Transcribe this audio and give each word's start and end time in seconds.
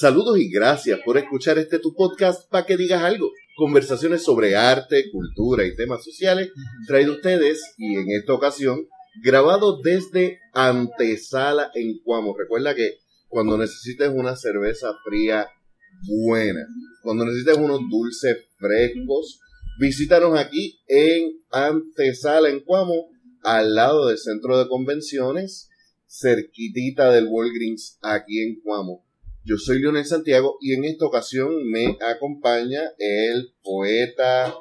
Saludos 0.00 0.38
y 0.38 0.48
gracias 0.48 0.98
por 1.04 1.18
escuchar 1.18 1.58
este 1.58 1.78
tu 1.78 1.92
podcast 1.92 2.48
para 2.50 2.64
que 2.64 2.78
digas 2.78 3.02
algo. 3.02 3.32
Conversaciones 3.54 4.22
sobre 4.22 4.56
arte, 4.56 5.10
cultura 5.12 5.66
y 5.66 5.76
temas 5.76 6.02
sociales 6.02 6.52
traído 6.86 7.16
ustedes 7.16 7.74
y 7.76 7.96
en 7.96 8.10
esta 8.12 8.32
ocasión 8.32 8.88
grabado 9.22 9.78
desde 9.82 10.38
Antesala 10.54 11.70
en 11.74 11.98
Cuamo. 12.02 12.34
Recuerda 12.34 12.74
que 12.74 12.94
cuando 13.28 13.58
necesites 13.58 14.08
una 14.08 14.36
cerveza 14.36 14.88
fría 15.04 15.46
buena, 16.08 16.66
cuando 17.02 17.26
necesites 17.26 17.58
unos 17.58 17.80
dulces 17.90 18.38
frescos, 18.56 19.38
visítanos 19.78 20.38
aquí 20.38 20.80
en 20.88 21.42
Antesala 21.50 22.48
en 22.48 22.60
Cuamo, 22.60 23.10
al 23.42 23.74
lado 23.74 24.06
del 24.06 24.16
centro 24.16 24.56
de 24.56 24.66
convenciones, 24.66 25.68
cerquitita 26.08 27.12
del 27.12 27.26
Walgreens 27.26 27.98
aquí 28.00 28.40
en 28.40 28.62
Cuamo. 28.62 29.04
Yo 29.42 29.56
soy 29.56 29.80
Leonel 29.80 30.04
Santiago 30.04 30.58
y 30.60 30.74
en 30.74 30.84
esta 30.84 31.06
ocasión 31.06 31.66
me 31.70 31.96
acompaña 32.00 32.82
el 32.98 33.54
poeta, 33.62 34.54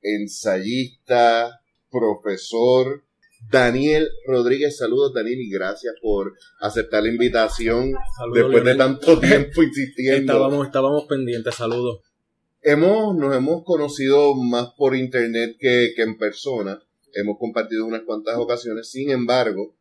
ensayista, 0.00 1.60
profesor 1.90 3.04
Daniel 3.50 4.08
Rodríguez. 4.26 4.78
Saludos 4.78 5.12
Daniel 5.12 5.38
y 5.38 5.50
gracias 5.50 5.94
por 6.00 6.32
aceptar 6.60 7.02
la 7.02 7.10
invitación 7.10 7.92
después 8.32 8.64
de 8.64 8.74
tanto 8.74 9.20
tiempo 9.20 9.62
insistiendo. 9.62 10.32
Estábamos, 10.32 10.66
estábamos 10.66 11.04
pendientes, 11.04 11.54
saludos. 11.54 12.00
Hemos, 12.62 13.14
nos 13.14 13.36
hemos 13.36 13.64
conocido 13.64 14.34
más 14.34 14.68
por 14.78 14.96
internet 14.96 15.56
que, 15.58 15.92
que 15.94 16.02
en 16.02 16.16
persona. 16.16 16.80
Hemos 17.12 17.36
compartido 17.38 17.84
unas 17.84 18.02
cuantas 18.02 18.38
ocasiones. 18.38 18.88
Sin 18.88 19.10
embargo, 19.10 19.74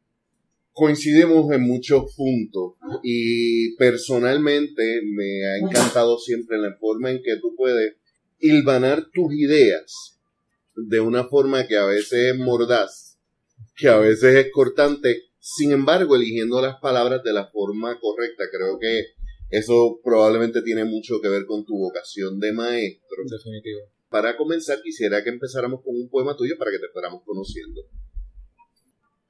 coincidimos 0.74 1.52
en 1.54 1.62
muchos 1.62 2.16
puntos 2.16 2.74
y 3.04 3.76
personalmente 3.76 5.02
me 5.04 5.48
ha 5.48 5.58
encantado 5.58 6.18
siempre 6.18 6.58
la 6.58 6.76
forma 6.80 7.12
en 7.12 7.22
que 7.22 7.38
tú 7.38 7.56
puedes 7.56 7.96
hilvanar 8.40 9.06
tus 9.12 9.34
ideas 9.34 10.20
de 10.76 11.00
una 11.00 11.26
forma 11.26 11.68
que 11.68 11.78
a 11.78 11.86
veces 11.86 12.34
es 12.34 12.38
mordaz, 12.38 13.18
que 13.76 13.90
a 13.90 13.98
veces 13.98 14.36
es 14.36 14.52
cortante, 14.52 15.24
sin 15.40 15.72
embargo 15.72 16.16
eligiendo 16.16 16.62
las 16.62 16.80
palabras 16.80 17.24
de 17.24 17.34
la 17.34 17.48
forma 17.48 18.00
correcta. 18.00 18.46
Creo 18.52 18.80
que 18.80 19.08
eso 19.50 20.00
probablemente 20.04 20.62
tiene 20.62 20.86
mucho 20.86 21.20
que 21.22 21.30
ver 21.30 21.46
con 21.46 21.66
tu 21.66 21.78
vocación 21.78 22.40
de 22.40 22.54
maestro. 22.54 23.24
Definitivo. 23.30 23.82
Para 24.10 24.38
comenzar 24.38 24.82
quisiera 24.82 25.24
que 25.24 25.30
empezáramos 25.30 25.82
con 25.84 25.96
un 25.96 26.10
poema 26.10 26.36
tuyo 26.36 26.58
para 26.58 26.72
que 26.72 26.80
te 26.80 26.90
fuéramos 26.92 27.22
conociendo. 27.26 27.82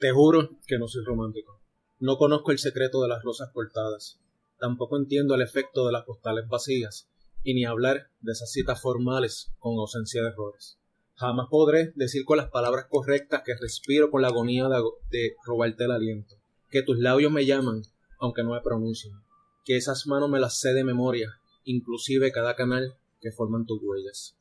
Te 0.02 0.10
juro 0.10 0.50
que 0.66 0.80
no 0.80 0.88
soy 0.88 1.04
romántico. 1.06 1.62
No 2.00 2.18
conozco 2.18 2.50
el 2.50 2.58
secreto 2.58 3.04
de 3.04 3.08
las 3.08 3.22
rosas 3.22 3.52
cortadas. 3.54 4.20
Tampoco 4.58 4.98
entiendo 4.98 5.36
el 5.36 5.44
efecto 5.44 5.86
de 5.86 5.92
las 5.92 6.06
postales 6.06 6.48
vacías, 6.48 7.08
y 7.44 7.54
ni 7.54 7.66
hablar 7.66 8.10
de 8.20 8.32
esas 8.32 8.52
citas 8.52 8.82
formales 8.82 9.52
con 9.60 9.78
ausencia 9.78 10.24
de 10.24 10.30
errores. 10.30 10.80
Jamás 11.14 11.50
podré 11.52 11.92
decir 11.94 12.26
con 12.26 12.38
las 12.38 12.50
palabras 12.50 12.88
correctas 12.90 13.44
que 13.46 13.54
respiro 13.56 14.10
con 14.10 14.24
la 14.24 14.30
agonía 14.30 14.68
de, 14.70 14.82
de 15.12 15.36
robarte 15.46 15.84
el 15.84 15.92
aliento, 15.92 16.36
que 16.72 16.82
tus 16.82 16.98
labios 16.98 17.32
me 17.32 17.46
llaman, 17.46 17.84
aunque 18.20 18.42
no 18.42 18.54
me 18.54 18.62
pronuncien, 18.62 19.14
que 19.66 19.78
esas 19.78 20.08
manos 20.08 20.32
me 20.32 20.40
las 20.40 20.60
sé 20.60 20.74
de 20.74 20.84
memoria, 20.84 21.30
inclusive 21.64 22.32
cada 22.32 22.56
canal 22.56 22.98
que 23.20 23.32
forman 23.32 23.68
tus 23.68 23.80
huellas, 23.84 24.36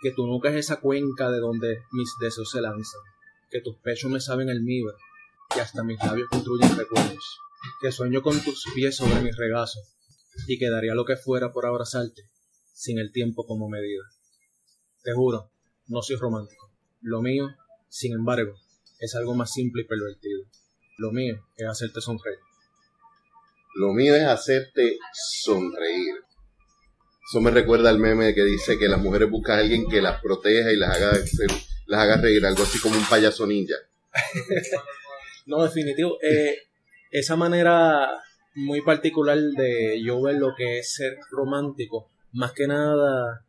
que 0.00 0.12
tu 0.12 0.26
nuca 0.26 0.48
es 0.48 0.56
esa 0.56 0.80
cuenca 0.80 1.30
de 1.30 1.40
donde 1.40 1.80
mis 1.92 2.08
deseos 2.18 2.50
se 2.50 2.62
lanzan, 2.62 3.02
que 3.50 3.60
tus 3.60 3.76
pechos 3.78 4.10
me 4.10 4.20
saben 4.20 4.48
el 4.48 4.58
almíbar, 4.58 4.94
que 5.52 5.60
hasta 5.60 5.84
mis 5.84 5.98
labios 5.98 6.28
construyen 6.28 6.76
recuerdos, 6.76 7.38
que 7.80 7.92
sueño 7.92 8.22
con 8.22 8.38
tus 8.40 8.64
pies 8.74 8.96
sobre 8.96 9.20
mi 9.20 9.30
regazo, 9.30 9.80
y 10.46 10.58
que 10.58 10.70
daría 10.70 10.94
lo 10.94 11.04
que 11.04 11.16
fuera 11.16 11.52
por 11.52 11.66
abrazarte, 11.66 12.22
sin 12.72 12.98
el 12.98 13.12
tiempo 13.12 13.46
como 13.46 13.68
medida. 13.68 14.02
Te 15.02 15.12
juro, 15.12 15.50
no 15.86 16.02
soy 16.02 16.16
romántico. 16.16 16.70
Lo 17.00 17.22
mío, 17.22 17.48
sin 17.88 18.12
embargo, 18.12 18.54
es 18.98 19.14
algo 19.14 19.34
más 19.34 19.52
simple 19.52 19.82
y 19.82 19.86
pervertido. 19.86 20.42
Lo 20.98 21.12
mío 21.12 21.46
es 21.56 21.68
hacerte 21.68 22.00
sonreír. 22.00 22.38
Lo 23.74 23.92
mío 23.92 24.14
es 24.14 24.24
hacerte 24.24 24.98
sonreír. 25.12 26.14
Eso 27.28 27.40
me 27.40 27.50
recuerda 27.50 27.90
al 27.90 27.98
meme 27.98 28.34
que 28.34 28.44
dice 28.44 28.78
que 28.78 28.88
las 28.88 29.00
mujeres 29.00 29.30
buscan 29.30 29.58
a 29.58 29.60
alguien 29.60 29.88
que 29.88 30.00
las 30.00 30.20
proteja 30.22 30.72
y 30.72 30.76
las 30.76 30.96
haga, 30.96 31.12
las 31.86 32.00
haga 32.00 32.16
reír, 32.20 32.44
algo 32.44 32.62
así 32.62 32.78
como 32.78 32.96
un 32.96 33.04
payaso 33.04 33.46
ninja. 33.46 33.76
no, 35.46 35.62
definitivo. 35.62 36.18
Eh, 36.22 36.56
esa 37.10 37.36
manera 37.36 38.10
muy 38.54 38.82
particular 38.82 39.38
de 39.38 40.02
yo 40.02 40.20
ver 40.22 40.36
lo 40.36 40.54
que 40.56 40.78
es 40.78 40.94
ser 40.94 41.18
romántico, 41.30 42.10
más 42.32 42.52
que 42.52 42.66
nada, 42.66 43.44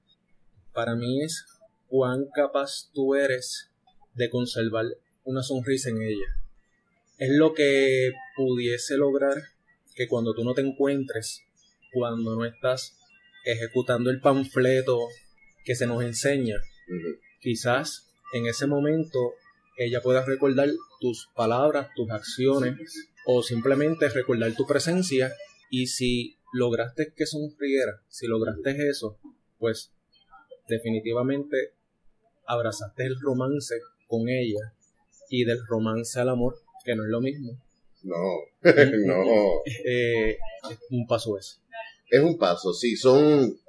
para 0.74 0.96
mí 0.96 1.24
es 1.24 1.46
cuán 1.88 2.28
capaz 2.34 2.92
tú 2.94 3.16
eres 3.16 3.72
de 4.14 4.30
conservar 4.30 4.86
una 5.24 5.44
sonrisa 5.44 5.90
en 5.90 6.02
ella. 6.02 6.28
Es 7.18 7.30
lo 7.32 7.54
que 7.54 8.12
pudiese 8.36 8.98
lograr 8.98 9.38
que 9.96 10.08
cuando 10.08 10.34
tú 10.34 10.44
no 10.44 10.54
te 10.54 10.62
encuentres, 10.62 11.42
cuando 11.92 12.36
no 12.36 12.46
estás 12.46 12.98
ejecutando 13.46 14.10
el 14.10 14.20
panfleto 14.20 15.08
que 15.64 15.74
se 15.74 15.88
nos 15.88 16.04
enseña, 16.04 16.56
quizás 17.40 18.07
en 18.34 18.48
ese 18.48 18.68
momento 18.68 19.34
ella 19.78 20.02
pueda 20.02 20.26
recordar 20.26 20.70
tus 21.00 21.30
palabras, 21.36 21.90
tus 21.96 22.10
acciones 22.10 22.76
o 23.26 23.44
simplemente 23.44 24.10
recordar 24.10 24.54
tu 24.56 24.66
presencia 24.66 25.34
y 25.70 25.88
si 25.88 26.38
lograste 26.54 27.14
que 27.16 27.26
sonriera, 27.26 28.02
si 28.08 28.28
lograste 28.28 28.90
eso, 28.90 29.18
pues 29.60 29.92
definitivamente 30.68 31.74
abrazaste 32.46 33.06
el 33.06 33.20
romance 33.20 33.76
con 34.08 34.30
ella 34.30 34.74
y 35.30 35.44
del 35.44 35.60
romance 35.68 36.20
al 36.20 36.30
amor, 36.30 36.56
que 36.84 36.96
no 36.96 37.04
es 37.04 37.10
lo 37.10 37.22
mismo. 37.22 37.62
No, 38.04 38.16
no. 38.64 39.62
Eh, 39.86 40.38
un 40.92 41.06
paso 41.06 41.38
es. 41.38 41.62
Es 42.10 42.22
un 42.22 42.38
paso, 42.38 42.74
sí, 42.74 42.96
son, 42.96 43.60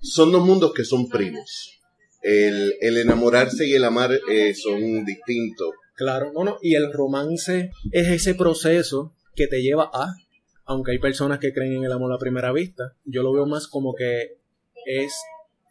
son 0.00 0.30
dos 0.30 0.44
mundos 0.44 0.74
que 0.74 0.84
son 0.84 1.08
primos. 1.08 1.75
El, 2.22 2.74
el 2.80 2.98
enamorarse 2.98 3.66
y 3.66 3.74
el 3.74 3.84
amar 3.84 4.18
eh, 4.30 4.54
son 4.54 5.04
distintos. 5.04 5.70
Claro, 5.94 6.32
no, 6.32 6.44
no, 6.44 6.58
y 6.60 6.74
el 6.74 6.92
romance 6.92 7.70
es 7.92 8.08
ese 8.08 8.34
proceso 8.34 9.14
que 9.34 9.46
te 9.46 9.62
lleva 9.62 9.90
a, 9.92 10.16
aunque 10.64 10.92
hay 10.92 10.98
personas 10.98 11.38
que 11.38 11.52
creen 11.52 11.74
en 11.74 11.84
el 11.84 11.92
amor 11.92 12.12
a 12.12 12.18
primera 12.18 12.52
vista, 12.52 12.94
yo 13.04 13.22
lo 13.22 13.32
veo 13.32 13.46
más 13.46 13.68
como 13.68 13.94
que 13.94 14.38
es 14.86 15.12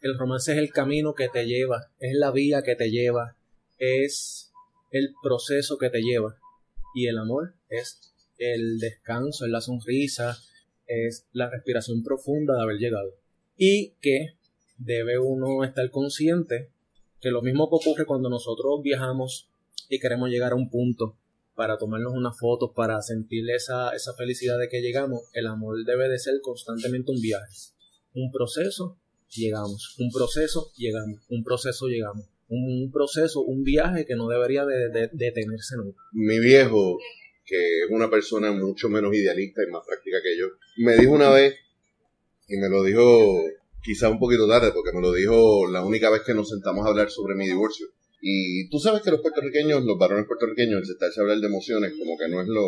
el 0.06 0.20
romance 0.20 0.52
es 0.52 0.60
el 0.60 0.70
camino 0.70 1.16
que 1.16 1.30
te 1.30 1.48
lleva, 1.48 1.90
es 2.00 2.14
la 2.14 2.32
vía 2.32 2.62
que 2.62 2.76
te 2.76 2.92
lleva, 2.92 3.36
es 3.80 4.54
el 4.92 5.16
proceso 5.24 5.80
que 5.80 5.90
te 5.90 6.04
lleva. 6.04 6.38
Y 6.94 7.08
el 7.08 7.18
amor 7.18 7.56
es 7.70 8.14
el 8.38 8.78
descanso, 8.78 9.46
es 9.46 9.52
la 9.52 9.62
sonrisa, 9.62 10.38
es 10.86 11.26
la 11.32 11.50
respiración 11.50 12.04
profunda 12.04 12.54
de 12.54 12.62
haber 12.62 12.78
llegado. 12.78 13.16
Y 13.58 13.96
que 14.00 14.36
debe 14.78 15.20
uno 15.20 15.64
estar 15.64 15.90
consciente 15.92 16.70
que 17.22 17.32
lo 17.32 17.42
mismo 17.42 17.70
que 17.70 17.76
ocurre 17.76 18.06
cuando 18.06 18.30
nosotros 18.30 18.82
viajamos 18.84 19.50
y 19.90 20.00
queremos 20.00 20.30
llegar 20.30 20.52
a 20.52 20.56
un 20.56 20.70
punto 20.70 21.18
para 21.56 21.78
tomarnos 21.78 22.14
unas 22.14 22.38
fotos, 22.38 22.72
para 22.76 23.02
sentir 23.02 23.50
esa, 23.50 23.96
esa 23.96 24.14
felicidad 24.14 24.60
de 24.60 24.68
que 24.68 24.82
llegamos, 24.82 25.22
el 25.34 25.48
amor 25.48 25.84
debe 25.86 26.10
de 26.10 26.20
ser 26.20 26.36
constantemente 26.42 27.12
un 27.12 27.22
viaje, 27.22 27.54
un 28.14 28.32
proceso 28.32 28.98
llegamos. 29.36 29.96
Un 30.00 30.12
proceso, 30.12 30.72
llegamos. 30.78 31.22
Un 31.30 31.44
proceso, 31.44 31.88
llegamos. 31.88 32.26
Un 32.48 32.92
proceso, 32.92 33.42
un 33.42 33.64
viaje 33.64 34.06
que 34.06 34.16
no 34.16 34.28
debería 34.28 34.66
de, 34.66 35.10
detenerse 35.12 35.78
nunca. 35.78 36.00
Mi 36.14 36.40
viejo, 36.40 37.00
que 37.44 37.84
es 37.84 37.90
una 37.90 38.10
persona 38.10 38.52
mucho 38.52 38.90
menos 38.90 39.14
idealista 39.16 39.62
y 39.68 39.72
más 39.72 39.84
práctica 39.86 40.18
que 40.22 40.38
yo, 40.38 40.48
me 40.78 40.96
dijo 40.96 41.12
una 41.12 41.32
vez, 41.32 41.56
y 42.48 42.58
me 42.58 42.70
lo 42.70 42.84
dijo 42.84 43.44
quizá 43.86 44.10
un 44.10 44.18
poquito 44.18 44.48
tarde, 44.48 44.72
porque 44.74 44.92
me 44.92 45.02
lo 45.02 45.14
dijo 45.14 45.70
la 45.70 45.86
única 45.86 46.10
vez 46.10 46.24
que 46.26 46.34
nos 46.34 46.50
sentamos 46.50 46.86
a 46.86 46.90
hablar 46.90 47.12
sobre 47.12 47.36
mi 47.36 47.46
divorcio. 47.46 47.88
Y 48.20 48.68
tú 48.70 48.80
sabes 48.80 49.04
que 49.04 49.12
los 49.12 49.22
puertorriqueños, 49.22 49.84
los 49.84 50.00
varones 50.00 50.26
puertorriqueños, 50.26 50.80
el 50.80 50.86
sentarse 50.88 51.20
a 51.20 51.22
hablar 51.22 51.38
de 51.38 51.46
emociones, 51.46 51.94
como 51.98 52.18
que 52.18 52.28
no 52.28 52.42
es 52.42 52.48
lo... 52.48 52.66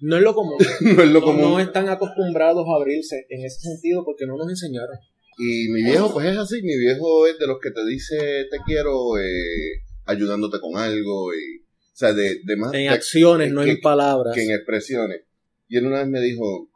No 0.00 0.16
es 0.16 0.22
lo 0.22 0.34
común. 0.34 0.58
no 0.80 1.02
es 1.02 1.10
lo 1.10 1.22
común. 1.22 1.42
no 1.52 1.60
están 1.60 1.88
acostumbrados 1.88 2.66
a 2.68 2.76
abrirse 2.76 3.26
en 3.30 3.44
ese 3.44 3.60
sentido 3.60 4.04
porque 4.04 4.26
no 4.26 4.36
nos 4.36 4.50
enseñaron. 4.50 4.98
Y 5.38 5.68
mi 5.70 5.82
viejo, 5.82 6.12
pues 6.12 6.26
es 6.26 6.36
así, 6.36 6.60
mi 6.62 6.76
viejo 6.76 7.26
es 7.26 7.38
de 7.38 7.46
los 7.46 7.58
que 7.60 7.70
te 7.70 7.86
dice 7.86 8.46
te 8.50 8.58
quiero 8.66 9.16
eh, 9.18 9.82
ayudándote 10.04 10.60
con 10.60 10.76
algo, 10.76 11.32
y, 11.32 11.60
o 11.60 11.96
sea, 11.96 12.12
de, 12.12 12.40
de 12.44 12.56
más... 12.56 12.74
En 12.74 12.88
acciones, 12.88 13.50
no 13.50 13.62
en 13.62 13.80
palabras. 13.80 14.34
Que 14.34 14.44
en 14.44 14.50
expresiones. 14.50 15.22
Y 15.68 15.78
él 15.78 15.86
una 15.86 16.00
vez 16.00 16.08
me 16.08 16.20
dijo, 16.20 16.68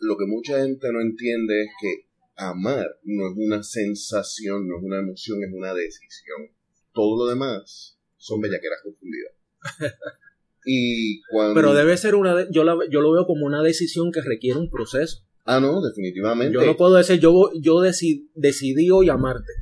lo 0.00 0.18
que 0.18 0.26
mucha 0.26 0.60
gente 0.60 0.92
no 0.92 1.00
entiende 1.00 1.62
es 1.62 1.70
que 1.80 2.11
amar 2.36 2.86
no 3.04 3.28
es 3.28 3.34
una 3.36 3.62
sensación, 3.62 4.66
no 4.68 4.78
es 4.78 4.84
una 4.84 4.98
emoción, 5.00 5.38
es 5.42 5.52
una 5.52 5.74
decisión. 5.74 6.50
Todo 6.92 7.24
lo 7.24 7.30
demás 7.30 7.98
son 8.16 8.40
bellaqueras 8.40 8.78
confundidas. 8.82 9.32
y 10.64 11.20
cuando... 11.30 11.54
Pero 11.54 11.74
debe 11.74 11.96
ser 11.96 12.14
una... 12.14 12.48
yo, 12.50 12.64
yo 12.90 13.00
lo 13.00 13.12
veo 13.12 13.26
como 13.26 13.46
una 13.46 13.62
decisión 13.62 14.12
que 14.12 14.20
requiere 14.22 14.58
un 14.58 14.70
proceso 14.70 15.24
Ah, 15.44 15.58
no, 15.58 15.82
definitivamente. 15.82 16.54
Yo 16.54 16.64
no 16.64 16.76
puedo 16.76 16.94
decir, 16.94 17.18
yo, 17.18 17.50
yo 17.60 17.78
deci- 17.78 18.28
decidí 18.36 18.90
hoy 18.90 19.08
amarte. 19.08 19.52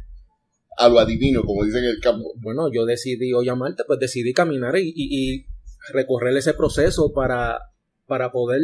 A 0.76 0.90
lo 0.90 0.98
adivino, 0.98 1.42
como 1.42 1.64
dicen 1.64 1.84
en 1.84 1.90
el 1.90 2.00
campo. 2.00 2.34
Bueno, 2.36 2.70
yo 2.70 2.84
decidí 2.84 3.32
hoy 3.32 3.48
amarte, 3.48 3.84
pues 3.86 3.98
decidí 3.98 4.34
caminar 4.34 4.76
y, 4.76 4.88
y- 4.94 5.34
y 5.36 5.46
recorrer 5.94 6.36
ese 6.36 6.52
proceso 6.52 7.12
para, 7.14 7.60
para 8.06 8.30
poder 8.30 8.60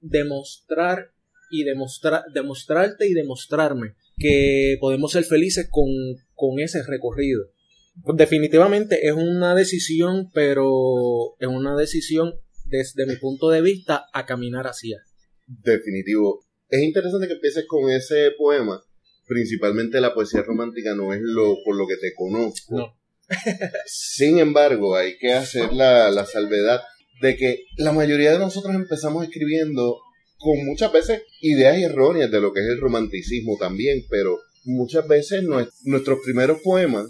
demostrar 0.00 1.11
y 1.52 1.64
demostrar, 1.64 2.24
demostrarte 2.32 3.06
y 3.06 3.12
demostrarme 3.12 3.94
que 4.16 4.78
podemos 4.80 5.12
ser 5.12 5.24
felices 5.24 5.68
con, 5.70 5.86
con 6.34 6.58
ese 6.58 6.82
recorrido. 6.82 7.44
Pues 8.02 8.16
definitivamente 8.16 9.06
es 9.06 9.12
una 9.12 9.54
decisión, 9.54 10.30
pero 10.32 11.36
es 11.38 11.48
una 11.48 11.76
decisión 11.76 12.32
desde 12.64 13.04
mi 13.04 13.16
punto 13.16 13.50
de 13.50 13.60
vista 13.60 14.06
a 14.14 14.24
caminar 14.24 14.66
hacia. 14.66 15.02
Definitivo. 15.46 16.46
Es 16.70 16.82
interesante 16.82 17.26
que 17.26 17.34
empieces 17.34 17.66
con 17.68 17.90
ese 17.90 18.30
poema. 18.38 18.82
Principalmente 19.26 20.00
la 20.00 20.14
poesía 20.14 20.42
romántica 20.42 20.94
no 20.94 21.12
es 21.12 21.20
lo 21.20 21.56
por 21.64 21.76
lo 21.76 21.86
que 21.86 21.96
te 21.96 22.14
conozco. 22.14 22.76
No. 22.76 22.98
Sin 23.86 24.38
embargo, 24.38 24.96
hay 24.96 25.18
que 25.18 25.32
hacer 25.32 25.74
la, 25.74 26.10
la 26.10 26.24
salvedad 26.24 26.80
de 27.20 27.36
que 27.36 27.64
la 27.76 27.92
mayoría 27.92 28.32
de 28.32 28.38
nosotros 28.38 28.74
empezamos 28.74 29.24
escribiendo 29.24 30.00
con 30.42 30.64
muchas 30.66 30.92
veces 30.92 31.22
ideas 31.40 31.78
erróneas 31.78 32.30
de 32.30 32.40
lo 32.40 32.52
que 32.52 32.60
es 32.60 32.66
el 32.66 32.80
romanticismo 32.80 33.56
también, 33.58 34.04
pero 34.10 34.38
muchas 34.64 35.06
veces 35.08 35.42
nue- 35.44 35.70
nuestros 35.84 36.18
primeros 36.24 36.60
poemas 36.62 37.06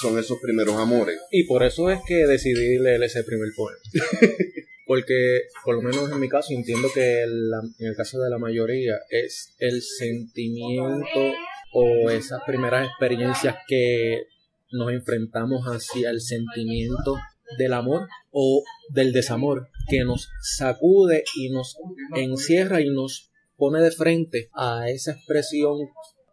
son 0.00 0.18
esos 0.18 0.38
primeros 0.40 0.76
amores. 0.76 1.18
Y 1.30 1.44
por 1.44 1.62
eso 1.62 1.90
es 1.90 2.00
que 2.06 2.26
decidí 2.26 2.78
leer 2.78 3.02
ese 3.02 3.22
primer 3.24 3.48
poema. 3.56 3.78
Porque, 4.86 5.42
por 5.64 5.76
lo 5.76 5.82
menos 5.82 6.10
en 6.10 6.18
mi 6.20 6.28
caso, 6.28 6.48
entiendo 6.52 6.88
que 6.92 7.24
la- 7.26 7.62
en 7.78 7.86
el 7.86 7.94
caso 7.96 8.20
de 8.20 8.28
la 8.30 8.38
mayoría 8.38 8.94
es 9.10 9.54
el 9.58 9.80
sentimiento 9.80 11.32
o 11.72 12.10
esas 12.10 12.42
primeras 12.46 12.88
experiencias 12.88 13.56
que 13.66 14.24
nos 14.72 14.92
enfrentamos 14.92 15.64
hacia 15.66 16.10
el 16.10 16.20
sentimiento 16.20 17.16
del 17.58 17.72
amor 17.74 18.08
o 18.30 18.64
del 18.90 19.12
desamor 19.12 19.68
que 19.88 20.04
nos 20.04 20.28
sacude 20.40 21.24
y 21.36 21.50
nos 21.50 21.76
encierra 22.14 22.80
y 22.80 22.90
nos 22.90 23.30
pone 23.56 23.80
de 23.80 23.90
frente 23.90 24.48
a 24.54 24.88
esa 24.90 25.12
expresión 25.12 25.78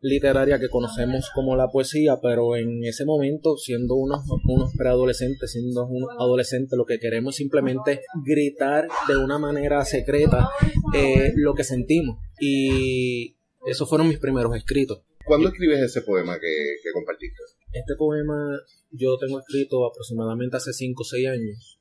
literaria 0.01 0.59
que 0.59 0.69
conocemos 0.69 1.29
como 1.33 1.55
la 1.55 1.67
poesía, 1.67 2.19
pero 2.21 2.55
en 2.55 2.83
ese 2.83 3.05
momento, 3.05 3.57
siendo 3.57 3.95
unos, 3.95 4.21
unos 4.45 4.73
preadolescentes, 4.77 5.51
siendo 5.51 5.85
unos 5.87 6.09
adolescentes, 6.17 6.77
lo 6.77 6.85
que 6.85 6.99
queremos 6.99 7.35
simplemente 7.35 8.01
gritar 8.25 8.87
de 9.07 9.17
una 9.17 9.37
manera 9.37 9.83
secreta 9.85 10.49
eh, 10.95 11.33
lo 11.35 11.53
que 11.53 11.63
sentimos. 11.63 12.17
Y 12.39 13.35
esos 13.65 13.89
fueron 13.89 14.07
mis 14.07 14.19
primeros 14.19 14.55
escritos. 14.55 15.01
¿Cuándo 15.25 15.49
escribes 15.49 15.81
ese 15.81 16.01
poema 16.01 16.39
que, 16.39 16.75
que 16.81 16.91
compartiste? 16.93 17.43
Este 17.73 17.95
poema 17.95 18.57
yo 18.91 19.11
lo 19.11 19.17
tengo 19.19 19.39
escrito 19.39 19.85
aproximadamente 19.85 20.57
hace 20.57 20.73
5 20.73 21.01
o 21.01 21.05
6 21.05 21.27
años. 21.27 21.78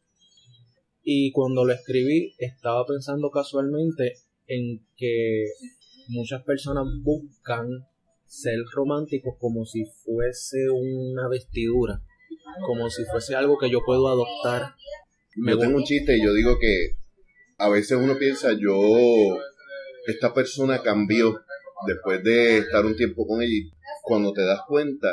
Y 1.11 1.33
cuando 1.33 1.65
lo 1.65 1.73
escribí 1.73 2.35
estaba 2.37 2.85
pensando 2.85 3.31
casualmente 3.31 4.17
en 4.47 4.85
que 4.95 5.47
muchas 6.09 6.43
personas 6.43 6.85
buscan 7.03 7.67
ser 8.27 8.57
románticos 8.75 9.37
como 9.39 9.65
si 9.65 9.87
fuese 10.05 10.69
una 10.69 11.27
vestidura, 11.31 12.03
como 12.67 12.91
si 12.91 13.07
fuese 13.07 13.35
algo 13.35 13.57
que 13.57 13.71
yo 13.71 13.81
puedo 13.87 14.07
adoptar. 14.07 14.75
Me 15.35 15.53
yo 15.53 15.59
tengo 15.61 15.79
un 15.79 15.85
chiste 15.85 16.19
y 16.19 16.23
yo 16.23 16.35
digo 16.35 16.59
que 16.61 16.99
a 17.57 17.71
veces 17.71 17.97
uno 17.97 18.19
piensa, 18.19 18.53
yo, 18.53 18.77
esta 20.09 20.35
persona 20.35 20.83
cambió 20.83 21.41
después 21.87 22.23
de 22.23 22.59
estar 22.59 22.85
un 22.85 22.97
tiempo 22.97 23.27
con 23.27 23.41
ella 23.41 23.65
cuando 24.03 24.35
te 24.35 24.45
das 24.45 24.61
cuenta 24.69 25.09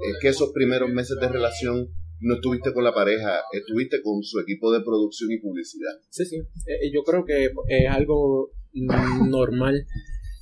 es 0.00 0.16
que 0.20 0.28
esos 0.28 0.52
primeros 0.52 0.90
meses 0.90 1.18
de 1.20 1.26
relación 1.26 1.88
no 2.20 2.34
estuviste 2.34 2.72
con 2.72 2.84
la 2.84 2.92
pareja, 2.92 3.40
estuviste 3.52 4.02
con 4.02 4.22
su 4.22 4.38
equipo 4.40 4.72
de 4.72 4.80
producción 4.80 5.30
y 5.32 5.38
publicidad. 5.38 5.92
Sí, 6.10 6.24
sí. 6.24 6.36
Eh, 6.66 6.90
yo 6.92 7.02
creo 7.02 7.24
que 7.24 7.50
es 7.68 7.88
algo 7.90 8.50
normal 8.72 9.86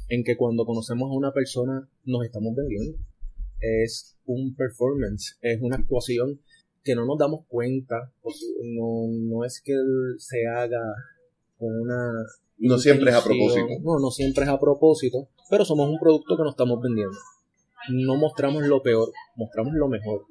en 0.09 0.25
que 0.25 0.37
cuando 0.37 0.65
conocemos 0.65 1.11
a 1.11 1.15
una 1.15 1.33
persona 1.33 1.89
nos 2.05 2.25
estamos 2.25 2.55
vendiendo. 2.57 2.99
Es 3.61 4.17
un 4.25 4.55
performance, 4.55 5.37
es 5.41 5.61
una 5.61 5.77
actuación 5.77 6.41
que 6.85 6.95
no 6.95 7.05
nos 7.05 7.19
damos 7.19 7.45
cuenta. 7.49 8.13
pues, 8.23 8.37
No, 8.63 9.09
no 9.09 9.45
es 9.45 9.61
que 9.65 9.75
se 10.19 10.47
haga 10.47 10.81
con 11.59 11.69
una... 11.81 12.13
No 12.59 12.79
siempre 12.79 13.11
es 13.11 13.17
a 13.17 13.23
propósito. 13.23 13.67
No, 13.83 13.99
no 13.99 14.11
siempre 14.11 14.45
es 14.45 14.51
a 14.51 14.59
propósito, 14.59 15.29
pero 15.51 15.65
somos 15.65 15.89
un 15.89 15.99
producto 15.99 16.37
que 16.37 16.43
nos 16.43 16.53
estamos 16.53 16.81
vendiendo. 16.83 17.17
No 17.91 18.17
mostramos 18.17 18.65
lo 18.67 18.83
peor, 18.83 19.13
mostramos 19.37 19.75
lo 19.75 19.89
mejor. 19.89 20.27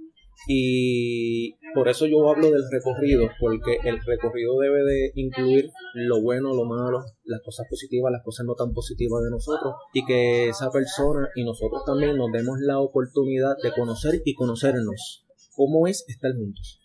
Y 0.48 1.54
por 1.74 1.88
eso 1.90 2.06
yo 2.06 2.30
hablo 2.30 2.52
del 2.52 2.64
recorrido, 2.72 3.28
porque 3.40 3.78
el 3.84 4.00
recorrido 4.04 4.60
debe 4.60 4.84
de 4.84 5.12
incluir 5.16 5.72
lo 5.96 6.22
bueno, 6.22 6.54
lo 6.54 6.66
malo, 6.66 7.04
las 7.24 7.42
cosas 7.42 7.66
positivas, 7.70 8.12
las 8.12 8.24
cosas 8.24 8.46
no 8.46 8.54
tan 8.54 8.72
positivas 8.74 9.24
de 9.24 9.32
nosotros, 9.32 9.74
y 9.94 10.06
que 10.06 10.50
esa 10.50 10.70
persona 10.70 11.28
y 11.36 11.44
nosotros 11.44 11.84
también 11.86 12.16
nos 12.18 12.32
demos 12.32 12.60
la 12.60 12.80
oportunidad 12.80 13.56
de 13.64 13.72
conocer 13.72 14.22
y 14.24 14.36
conocernos. 14.36 15.26
¿Cómo 15.56 15.88
es 15.88 16.06
estar 16.08 16.32
juntos? 16.36 16.82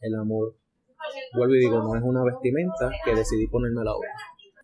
El 0.00 0.14
amor, 0.14 0.56
vuelvo 1.34 1.54
y 1.54 1.60
digo, 1.60 1.82
no 1.82 1.94
es 1.94 2.02
una 2.02 2.24
vestimenta 2.24 2.90
que 3.04 3.14
decidí 3.14 3.48
ponerme 3.48 3.82
a 3.82 3.84
la 3.84 3.94
obra. 3.94 4.10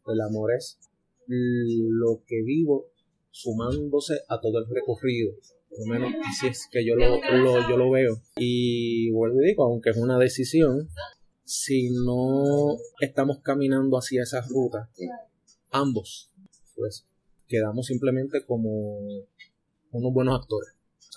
El 0.06 0.20
amor 0.20 0.53
es 0.53 0.79
lo 1.27 2.23
que 2.27 2.43
vivo 2.43 2.87
sumándose 3.31 4.20
a 4.29 4.41
todo 4.41 4.59
el 4.61 4.67
recorrido. 4.73 5.32
Por 5.76 5.87
lo 5.88 5.94
menos 5.94 6.12
así 6.29 6.47
es 6.49 6.69
que 6.71 6.85
yo 6.85 6.94
lo, 6.94 7.21
lo- 7.21 7.69
yo 7.69 7.76
lo 7.76 7.91
veo. 7.91 8.21
Y 8.37 9.11
vuelvo 9.11 9.43
y 9.43 9.47
digo, 9.47 9.65
aunque 9.65 9.91
es 9.91 9.97
una 9.97 10.19
decisión, 10.19 10.88
si 11.44 11.91
no 11.91 12.76
estamos 13.00 13.41
caminando 13.43 13.97
hacia 13.99 14.23
esa 14.23 14.41
ruta, 14.43 14.88
ambos, 15.71 16.31
pues 16.76 17.06
quedamos 17.49 17.87
simplemente 17.87 18.44
como 18.47 18.99
unos 19.91 20.13
buenos 20.13 20.41
actores. 20.41 20.70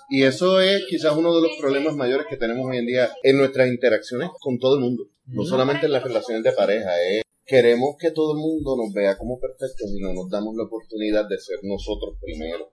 Y 0.09 0.23
eso 0.23 0.59
es 0.61 0.85
quizás 0.87 1.15
uno 1.15 1.35
de 1.35 1.41
los 1.41 1.51
problemas 1.59 1.95
mayores 1.95 2.27
que 2.29 2.37
tenemos 2.37 2.65
hoy 2.69 2.77
en 2.77 2.85
día 2.85 3.09
en 3.23 3.37
nuestras 3.37 3.67
interacciones 3.69 4.29
con 4.39 4.57
todo 4.59 4.75
el 4.75 4.81
mundo. 4.81 5.03
No 5.27 5.43
solamente 5.43 5.85
en 5.87 5.91
las 5.91 6.03
relaciones 6.03 6.43
de 6.43 6.51
pareja, 6.53 6.89
es 7.01 7.23
queremos 7.45 7.95
que 7.99 8.11
todo 8.11 8.33
el 8.33 8.39
mundo 8.39 8.75
nos 8.77 8.93
vea 8.93 9.17
como 9.17 9.39
perfectos 9.39 9.89
y 9.95 9.99
no 10.01 10.13
nos 10.13 10.29
damos 10.29 10.55
la 10.55 10.63
oportunidad 10.63 11.27
de 11.27 11.37
ser 11.39 11.59
nosotros 11.63 12.15
primero. 12.21 12.71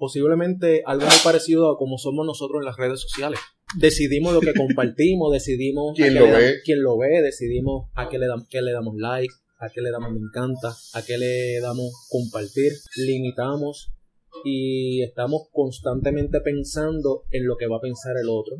Posiblemente 0.00 0.82
algo 0.84 1.04
muy 1.06 1.14
parecido 1.22 1.70
a 1.70 1.78
como 1.78 1.96
somos 1.98 2.26
nosotros 2.26 2.60
en 2.62 2.64
las 2.66 2.76
redes 2.76 3.00
sociales. 3.00 3.38
Decidimos 3.78 4.32
lo 4.34 4.40
que 4.40 4.52
compartimos, 4.56 5.32
decidimos 5.32 5.92
¿Quién 5.94 6.14
lo 6.16 6.24
ve? 6.24 6.56
quién 6.64 6.82
lo 6.82 6.98
ve, 6.98 7.22
decidimos 7.22 7.88
a 7.94 8.08
qué 8.08 8.18
le, 8.18 8.26
dam- 8.26 8.46
qué 8.50 8.62
le 8.62 8.72
damos 8.72 8.96
like, 8.96 9.32
a 9.60 9.68
qué 9.68 9.80
le 9.82 9.90
damos 9.92 10.10
me 10.12 10.18
encanta, 10.18 10.74
a 10.94 11.02
qué 11.02 11.18
le 11.18 11.60
damos 11.60 11.92
compartir, 12.08 12.72
limitamos 12.96 13.92
y 14.44 15.02
estamos 15.02 15.42
constantemente 15.52 16.40
pensando 16.40 17.24
en 17.30 17.46
lo 17.46 17.56
que 17.56 17.66
va 17.68 17.76
a 17.76 17.80
pensar 17.80 18.16
el 18.20 18.28
otro. 18.28 18.56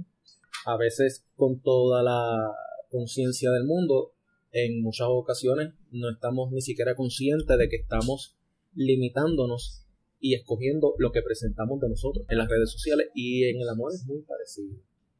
A 0.66 0.76
veces 0.76 1.25
con 1.37 1.61
toda 1.62 2.02
la 2.02 2.52
conciencia 2.90 3.50
del 3.50 3.64
mundo, 3.64 4.12
en 4.52 4.82
muchas 4.82 5.06
ocasiones 5.09 5.73
no 5.90 6.11
estamos 6.11 6.52
ni 6.52 6.61
siquiera 6.61 6.94
conscientes 6.94 7.56
de 7.56 7.68
que 7.68 7.76
estamos 7.76 8.37
limitándonos 8.75 9.87
y 10.21 10.35
escogiendo 10.35 10.95
lo 10.99 11.11
que 11.12 11.23
presentamos 11.23 11.81
de 11.81 11.89
nosotros 11.89 12.27
en 12.29 12.39
las 12.39 12.49
redes 12.49 12.71
sociales 12.71 13.09
y 13.15 13.45
en 13.45 13.61
el 13.61 13.69
amor 13.69 13.93
es 13.95 14.05
muy 14.07 14.21
parecido. 14.23 14.77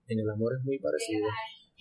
En 0.07 0.21
el 0.21 0.29
amor 0.29 0.55
es 0.59 0.65
muy 0.65 0.79
parecido. 0.79 1.27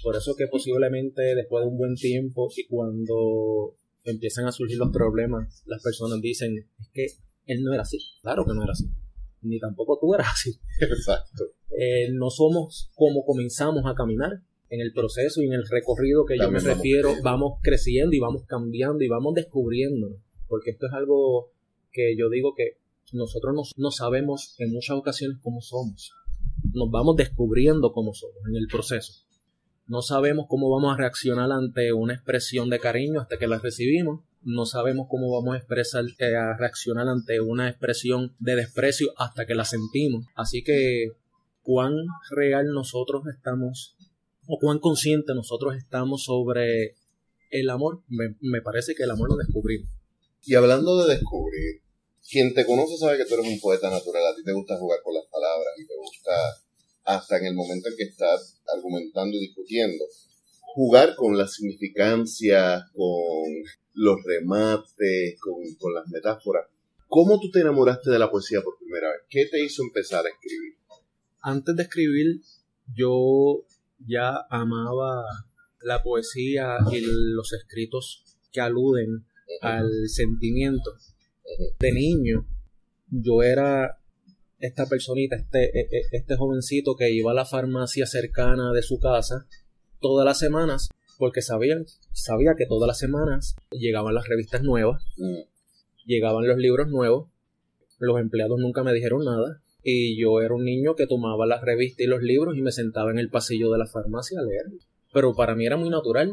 Por 0.01 0.15
eso 0.15 0.35
que 0.35 0.47
posiblemente 0.47 1.35
después 1.35 1.63
de 1.63 1.69
un 1.69 1.77
buen 1.77 1.95
tiempo 1.95 2.49
y 2.55 2.65
cuando 2.67 3.75
empiezan 4.05 4.45
a 4.45 4.51
surgir 4.51 4.77
los 4.77 4.91
problemas, 4.91 5.63
las 5.65 5.83
personas 5.83 6.21
dicen, 6.21 6.65
es 6.79 6.89
que 6.93 7.07
él 7.47 7.63
no 7.63 7.73
era 7.73 7.83
así. 7.83 7.99
Claro 8.21 8.45
que 8.45 8.53
no 8.53 8.63
era 8.63 8.71
así. 8.71 8.85
Ni 9.41 9.59
tampoco 9.59 9.97
tú 9.99 10.13
eras 10.13 10.27
así. 10.33 10.57
Exacto. 10.79 11.45
Eh, 11.77 12.09
no 12.11 12.29
somos 12.29 12.91
como 12.95 13.25
comenzamos 13.25 13.83
a 13.85 13.95
caminar. 13.95 14.41
En 14.71 14.81
el 14.81 14.93
proceso 14.93 15.41
y 15.41 15.47
en 15.47 15.53
el 15.53 15.67
recorrido 15.67 16.25
que 16.27 16.37
yo 16.37 16.51
me 16.51 16.59
refiero, 16.59 17.09
creciendo. 17.09 17.23
vamos 17.23 17.59
creciendo 17.63 18.15
y 18.15 18.19
vamos 18.19 18.43
cambiando 18.45 19.03
y 19.03 19.07
vamos 19.07 19.33
descubriéndonos. 19.33 20.19
Porque 20.47 20.69
esto 20.69 20.85
es 20.85 20.93
algo 20.93 21.51
que 21.91 22.15
yo 22.15 22.29
digo 22.29 22.53
que 22.53 22.77
nosotros 23.13 23.73
no, 23.75 23.91
sabemos 23.91 24.55
en 24.59 24.71
muchas 24.71 24.97
ocasiones 24.97 25.37
cómo 25.41 25.61
somos. 25.61 26.11
Nos 26.73 26.89
vamos 26.91 27.15
descubriendo 27.15 27.91
cómo 27.91 28.13
somos 28.13 28.37
en 28.47 28.55
el 28.55 28.67
proceso. 28.67 29.13
No 29.87 30.01
sabemos 30.01 30.45
cómo 30.47 30.69
vamos 30.69 30.93
a 30.93 30.97
reaccionar 30.97 31.51
ante 31.51 31.93
una 31.93 32.13
expresión 32.13 32.69
de 32.69 32.79
cariño 32.79 33.21
hasta 33.21 33.37
que 33.37 33.47
la 33.47 33.57
recibimos. 33.57 34.21
No 34.41 34.65
sabemos 34.65 35.07
cómo 35.09 35.31
vamos 35.31 35.55
a 35.55 35.57
expresar, 35.57 36.05
eh, 36.19 36.35
a 36.35 36.55
reaccionar 36.55 37.07
ante 37.07 37.41
una 37.41 37.69
expresión 37.69 38.35
de 38.39 38.55
desprecio 38.55 39.09
hasta 39.17 39.45
que 39.45 39.55
la 39.55 39.65
sentimos. 39.65 40.25
Así 40.35 40.63
que 40.63 41.13
cuán 41.63 41.93
real 42.29 42.67
nosotros 42.73 43.23
estamos 43.27 43.95
o 44.47 44.59
cuán 44.59 44.79
consciente 44.79 45.33
nosotros 45.33 45.75
estamos 45.75 46.23
sobre 46.23 46.95
el 47.49 47.69
amor. 47.69 48.03
Me 48.07 48.61
parece 48.61 48.93
que 48.95 49.03
el 49.03 49.11
amor 49.11 49.29
lo 49.29 49.37
descubrimos. 49.37 49.89
Y 50.45 50.55
hablando 50.55 51.03
de 51.03 51.15
descubrir, 51.15 51.81
quien 52.27 52.53
te 52.53 52.65
conoce 52.65 52.97
sabe 52.97 53.17
que 53.17 53.25
tú 53.25 53.35
eres 53.35 53.47
un 53.47 53.59
poeta 53.59 53.89
natural, 53.89 54.25
a 54.25 54.35
ti 54.35 54.43
te 54.43 54.53
gusta 54.53 54.77
jugar 54.77 54.99
con 55.03 55.13
las 55.13 55.25
palabras 55.25 55.73
y 55.77 55.85
te 55.85 55.95
gusta, 55.95 56.31
hasta 57.05 57.37
en 57.37 57.45
el 57.47 57.53
momento 57.55 57.89
en 57.89 57.95
que 57.97 58.03
estás 58.03 58.61
argumentando 58.73 59.37
y 59.37 59.41
discutiendo, 59.41 60.05
jugar 60.73 61.15
con 61.15 61.37
la 61.37 61.47
significancia, 61.47 62.85
con 62.93 63.51
los 63.93 64.17
remates, 64.23 65.39
con, 65.39 65.93
las 65.93 66.07
metáforas. 66.07 66.67
¿Cómo 67.07 67.39
tú 67.39 67.49
te 67.51 67.61
enamoraste 67.61 68.11
de 68.11 68.19
la 68.19 68.29
poesía 68.29 68.61
por 68.61 68.77
primera 68.77 69.09
vez? 69.09 69.21
¿Qué 69.29 69.47
te 69.47 69.63
hizo 69.63 69.81
empezar 69.83 70.25
a 70.25 70.29
escribir? 70.29 70.77
Antes 71.41 71.75
de 71.75 71.83
escribir, 71.83 72.41
yo 72.95 73.65
ya 74.07 74.45
amaba 74.49 75.23
la 75.81 76.03
poesía 76.03 76.77
y 76.91 77.01
los 77.01 77.51
escritos 77.53 78.37
que 78.51 78.61
aluden 78.61 79.25
al 79.61 79.89
sentimiento. 80.07 80.91
De 81.79 81.91
niño, 81.91 82.45
yo 83.09 83.43
era 83.43 83.99
esta 84.59 84.85
personita, 84.87 85.35
este, 85.35 85.65
e, 85.65 85.87
e, 85.91 86.01
este 86.11 86.35
jovencito 86.35 86.95
que 86.95 87.11
iba 87.11 87.31
a 87.31 87.35
la 87.35 87.45
farmacia 87.45 88.05
cercana 88.05 88.71
de 88.71 88.81
su 88.81 88.99
casa 88.99 89.47
todas 89.99 90.25
las 90.25 90.37
semanas, 90.37 90.89
porque 91.17 91.41
sabía, 91.41 91.77
sabía 92.11 92.55
que 92.55 92.65
todas 92.65 92.87
las 92.87 92.99
semanas 92.99 93.55
llegaban 93.71 94.15
las 94.15 94.27
revistas 94.27 94.63
nuevas, 94.63 95.03
mm. 95.17 95.41
llegaban 96.05 96.47
los 96.47 96.57
libros 96.57 96.87
nuevos, 96.89 97.29
los 97.99 98.19
empleados 98.19 98.59
nunca 98.59 98.83
me 98.83 98.93
dijeron 98.93 99.25
nada, 99.25 99.61
y 99.83 100.19
yo 100.21 100.41
era 100.41 100.53
un 100.53 100.65
niño 100.65 100.95
que 100.95 101.07
tomaba 101.07 101.45
las 101.45 101.61
revistas 101.61 102.01
y 102.01 102.07
los 102.07 102.21
libros 102.21 102.57
y 102.57 102.61
me 102.61 102.71
sentaba 102.71 103.11
en 103.11 103.19
el 103.19 103.29
pasillo 103.29 103.71
de 103.71 103.77
la 103.77 103.87
farmacia 103.87 104.39
a 104.39 104.43
leer. 104.43 104.65
Pero 105.13 105.33
para 105.35 105.55
mí 105.55 105.65
era 105.65 105.77
muy 105.77 105.89
natural. 105.89 106.31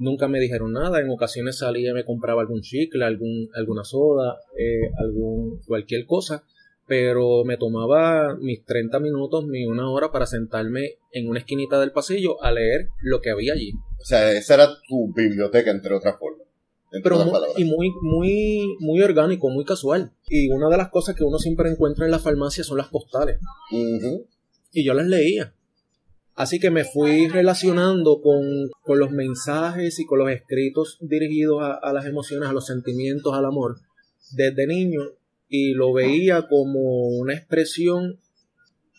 Nunca 0.00 0.26
me 0.26 0.40
dijeron 0.40 0.72
nada. 0.72 1.00
En 1.00 1.10
ocasiones 1.10 1.58
salía 1.58 1.90
y 1.90 1.94
me 1.94 2.04
compraba 2.04 2.42
algún 2.42 2.62
chicle, 2.62 3.04
algún, 3.04 3.48
alguna 3.54 3.84
soda, 3.84 4.40
eh, 4.58 4.90
algún, 4.98 5.60
cualquier 5.64 6.04
cosa 6.06 6.42
pero 6.90 7.44
me 7.44 7.56
tomaba 7.56 8.34
mis 8.34 8.64
30 8.64 8.98
minutos, 8.98 9.46
ni 9.46 9.64
una 9.64 9.88
hora 9.88 10.10
para 10.10 10.26
sentarme 10.26 10.96
en 11.12 11.28
una 11.28 11.38
esquinita 11.38 11.78
del 11.78 11.92
pasillo 11.92 12.42
a 12.42 12.50
leer 12.50 12.88
lo 13.00 13.20
que 13.20 13.30
había 13.30 13.52
allí. 13.52 13.74
O 14.00 14.04
sea, 14.04 14.32
esa 14.32 14.54
era 14.54 14.70
tu 14.88 15.12
biblioteca, 15.14 15.70
entre 15.70 15.94
otras 15.94 16.18
formas. 16.18 16.48
pero 16.90 17.24
muy, 17.24 17.38
y 17.58 17.64
muy, 17.64 17.92
muy, 18.02 18.76
muy 18.80 19.02
orgánico, 19.02 19.50
muy 19.50 19.64
casual. 19.64 20.10
Y 20.28 20.50
una 20.50 20.68
de 20.68 20.78
las 20.78 20.88
cosas 20.88 21.14
que 21.14 21.22
uno 21.22 21.38
siempre 21.38 21.70
encuentra 21.70 22.06
en 22.06 22.10
la 22.10 22.18
farmacia 22.18 22.64
son 22.64 22.78
las 22.78 22.88
postales. 22.88 23.38
Y 24.72 24.84
yo 24.84 24.92
las 24.92 25.06
leía. 25.06 25.54
Así 26.40 26.58
que 26.58 26.70
me 26.70 26.84
fui 26.84 27.28
relacionando 27.28 28.22
con, 28.22 28.70
los 28.98 29.10
mensajes 29.10 29.98
y 29.98 30.06
con 30.06 30.20
los 30.20 30.30
escritos 30.30 30.96
dirigidos 31.02 31.60
a 31.60 31.92
las 31.92 32.06
emociones, 32.06 32.48
a 32.48 32.54
los 32.54 32.64
sentimientos, 32.64 33.34
al 33.34 33.44
amor, 33.44 33.76
desde 34.32 34.66
niño 34.66 35.02
y 35.50 35.74
lo 35.74 35.92
veía 35.92 36.48
como 36.48 37.08
una 37.08 37.34
expresión 37.34 38.20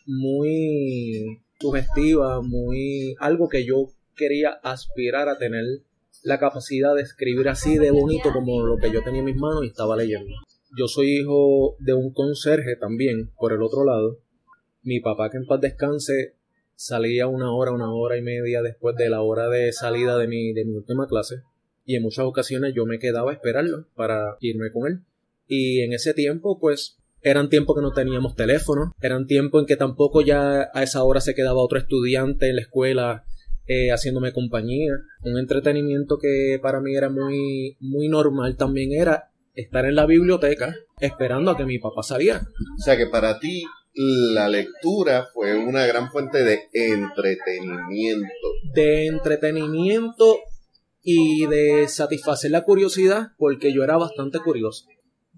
muy 0.05 1.41
sugestiva, 1.59 2.43
muy 2.43 3.15
algo 3.19 3.49
que 3.49 3.65
yo 3.65 3.87
quería 4.15 4.59
aspirar 4.61 5.27
a 5.27 5.39
tener 5.39 5.65
la 6.21 6.37
capacidad 6.37 6.93
de 6.93 7.01
escribir 7.01 7.49
así 7.49 7.79
de 7.79 7.89
bonito 7.89 8.31
como 8.33 8.63
lo 8.63 8.77
que 8.77 8.91
yo 8.91 9.01
tenía 9.01 9.21
en 9.21 9.25
mis 9.25 9.37
manos 9.37 9.63
y 9.63 9.69
estaba 9.69 9.97
leyendo. 9.97 10.35
Yo 10.77 10.87
soy 10.87 11.21
hijo 11.21 11.75
de 11.79 11.95
un 11.95 12.13
conserje 12.13 12.75
también, 12.75 13.31
por 13.39 13.51
el 13.51 13.63
otro 13.63 13.83
lado. 13.83 14.19
Mi 14.83 14.99
papá, 14.99 15.31
que 15.31 15.37
en 15.37 15.47
paz 15.47 15.59
descanse, 15.59 16.35
salía 16.81 17.27
una 17.27 17.53
hora, 17.53 17.71
una 17.71 17.93
hora 17.93 18.17
y 18.17 18.23
media 18.23 18.63
después 18.63 18.95
de 18.95 19.07
la 19.07 19.21
hora 19.21 19.49
de 19.49 19.71
salida 19.71 20.17
de 20.17 20.27
mi, 20.27 20.51
de 20.51 20.65
mi 20.65 20.73
última 20.73 21.07
clase. 21.07 21.43
Y 21.85 21.95
en 21.95 22.01
muchas 22.01 22.25
ocasiones 22.25 22.73
yo 22.75 22.87
me 22.87 22.97
quedaba 22.97 23.29
a 23.29 23.33
esperarlo 23.35 23.85
para 23.95 24.37
irme 24.39 24.71
con 24.71 24.87
él. 24.87 25.01
Y 25.47 25.81
en 25.81 25.93
ese 25.93 26.15
tiempo, 26.15 26.59
pues, 26.59 26.97
eran 27.21 27.49
tiempos 27.49 27.75
que 27.75 27.83
no 27.83 27.93
teníamos 27.93 28.35
teléfono, 28.35 28.95
eran 28.99 29.27
tiempos 29.27 29.61
en 29.61 29.67
que 29.67 29.75
tampoco 29.75 30.21
ya 30.21 30.71
a 30.73 30.81
esa 30.81 31.03
hora 31.03 31.21
se 31.21 31.35
quedaba 31.35 31.61
otro 31.61 31.77
estudiante 31.77 32.49
en 32.49 32.55
la 32.55 32.63
escuela 32.63 33.25
eh, 33.67 33.91
haciéndome 33.91 34.33
compañía. 34.33 34.93
Un 35.21 35.37
entretenimiento 35.37 36.17
que 36.17 36.57
para 36.63 36.81
mí 36.81 36.95
era 36.95 37.09
muy, 37.09 37.77
muy 37.79 38.07
normal 38.07 38.57
también 38.57 38.91
era 38.91 39.29
estar 39.53 39.85
en 39.85 39.95
la 39.95 40.07
biblioteca 40.07 40.75
esperando 40.99 41.51
a 41.51 41.57
que 41.57 41.65
mi 41.65 41.77
papá 41.77 42.01
saliera. 42.01 42.41
O 42.79 42.81
sea 42.81 42.97
que 42.97 43.05
para 43.05 43.37
ti 43.39 43.65
la 43.93 44.47
lectura 44.47 45.27
fue 45.33 45.55
una 45.55 45.85
gran 45.85 46.11
fuente 46.11 46.43
de 46.43 46.69
entretenimiento. 46.73 48.47
De 48.73 49.07
entretenimiento 49.07 50.39
y 51.03 51.45
de 51.47 51.87
satisfacer 51.87 52.51
la 52.51 52.63
curiosidad 52.63 53.29
porque 53.37 53.73
yo 53.73 53.83
era 53.83 53.97
bastante 53.97 54.39
curioso 54.39 54.85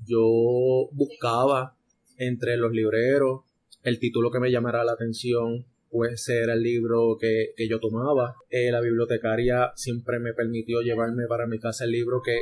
yo 0.06 0.90
buscaba 0.92 1.76
entre 2.18 2.58
los 2.58 2.72
libreros 2.72 3.42
el 3.84 4.00
título 4.00 4.32
que 4.32 4.40
me 4.40 4.52
llamara 4.52 4.84
la 4.86 4.94
atención, 4.94 5.66
pues 5.90 6.28
era 6.30 6.54
el 6.54 6.64
libro 6.64 7.18
que, 7.20 7.54
yo 7.68 7.80
tomaba. 7.82 8.36
Eh, 8.50 8.72
la 8.72 8.80
bibliotecaria 8.80 9.74
siempre 9.76 10.20
me 10.20 10.34
permitió 10.34 10.82
llevarme 10.82 11.28
para 11.28 11.48
mi 11.48 11.60
casa 11.60 11.84
el 11.84 11.92
libro 11.92 12.22
que 12.24 12.38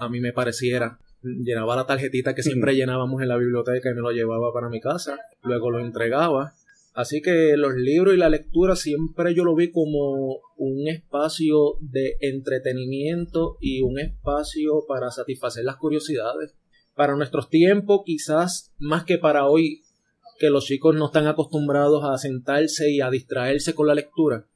a 0.00 0.08
mí 0.08 0.20
me 0.20 0.32
pareciera. 0.32 0.98
Llenaba 1.22 1.76
la 1.76 1.86
tarjetita 1.86 2.34
que 2.34 2.42
siempre 2.42 2.74
llenábamos 2.74 3.20
en 3.22 3.28
la 3.28 3.36
biblioteca 3.36 3.90
y 3.90 3.94
me 3.94 4.00
lo 4.00 4.10
llevaba 4.10 4.52
para 4.52 4.68
mi 4.68 4.80
casa. 4.80 5.18
Luego 5.42 5.70
lo 5.70 5.80
entregaba. 5.80 6.54
Así 6.94 7.22
que 7.22 7.56
los 7.56 7.74
libros 7.74 8.14
y 8.14 8.18
la 8.18 8.28
lectura 8.28 8.74
siempre 8.74 9.34
yo 9.34 9.44
lo 9.44 9.54
vi 9.54 9.70
como 9.70 10.40
un 10.56 10.88
espacio 10.88 11.76
de 11.80 12.16
entretenimiento 12.20 13.56
y 13.60 13.82
un 13.82 13.98
espacio 13.98 14.84
para 14.88 15.10
satisfacer 15.10 15.64
las 15.64 15.76
curiosidades 15.76 16.54
para 17.00 17.16
nuestros 17.16 17.48
tiempos, 17.48 18.02
quizás 18.04 18.72
más 18.78 19.04
que 19.04 19.16
para 19.16 19.48
hoy, 19.48 19.84
que 20.38 20.50
los 20.50 20.66
chicos 20.66 20.94
no 20.94 21.06
están 21.06 21.26
acostumbrados 21.26 22.04
a 22.04 22.18
sentarse 22.18 22.90
y 22.90 23.00
a 23.00 23.08
distraerse 23.08 23.74
con 23.74 23.86
la 23.86 23.94
lectura. 23.94 24.46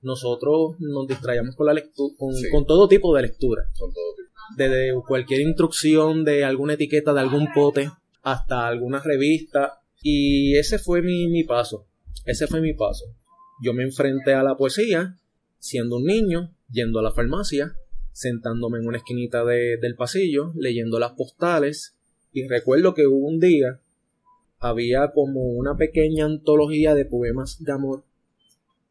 Nosotros 0.00 0.76
nos 0.78 1.06
distraíamos 1.06 1.54
con 1.54 1.66
la 1.66 1.74
lectura, 1.74 2.14
con, 2.18 2.66
todo 2.66 2.88
tipo 2.88 3.14
de 3.14 3.22
lectura. 3.22 3.64
Desde 4.56 4.92
cualquier 5.06 5.40
instrucción 5.40 6.24
de 6.24 6.44
alguna 6.44 6.74
etiqueta 6.74 7.12
de 7.12 7.20
algún 7.20 7.48
pote 7.52 7.90
hasta 8.22 8.66
alguna 8.66 9.00
revista. 9.00 9.80
Y 10.02 10.56
ese 10.56 10.78
fue 10.78 11.02
mi, 11.02 11.28
mi 11.28 11.44
paso. 11.44 11.86
Ese 12.24 12.46
fue 12.46 12.60
mi 12.60 12.74
paso. 12.74 13.06
Yo 13.62 13.72
me 13.72 13.82
enfrenté 13.82 14.34
a 14.34 14.42
la 14.42 14.56
poesía 14.56 15.16
siendo 15.62 15.98
un 15.98 16.04
niño, 16.04 16.52
yendo 16.72 16.98
a 16.98 17.02
la 17.02 17.12
farmacia, 17.12 17.76
sentándome 18.12 18.78
en 18.78 18.86
una 18.88 18.98
esquinita 18.98 19.44
del 19.44 19.94
pasillo, 19.94 20.52
leyendo 20.56 20.98
las 20.98 21.12
postales, 21.12 21.96
y 22.32 22.48
recuerdo 22.48 22.94
que 22.94 23.06
hubo 23.06 23.28
un 23.28 23.38
día, 23.38 23.80
había 24.58 25.12
como 25.12 25.40
una 25.42 25.76
pequeña 25.76 26.24
antología 26.24 26.96
de 26.96 27.04
poemas 27.04 27.62
de 27.62 27.72
amor, 27.72 28.04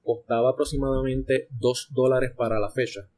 costaba 0.04 0.52
aproximadamente 0.52 1.48
dos 1.60 1.90
dólares 1.92 2.32
para 2.36 2.60
la 2.60 2.70
fecha. 2.70 3.10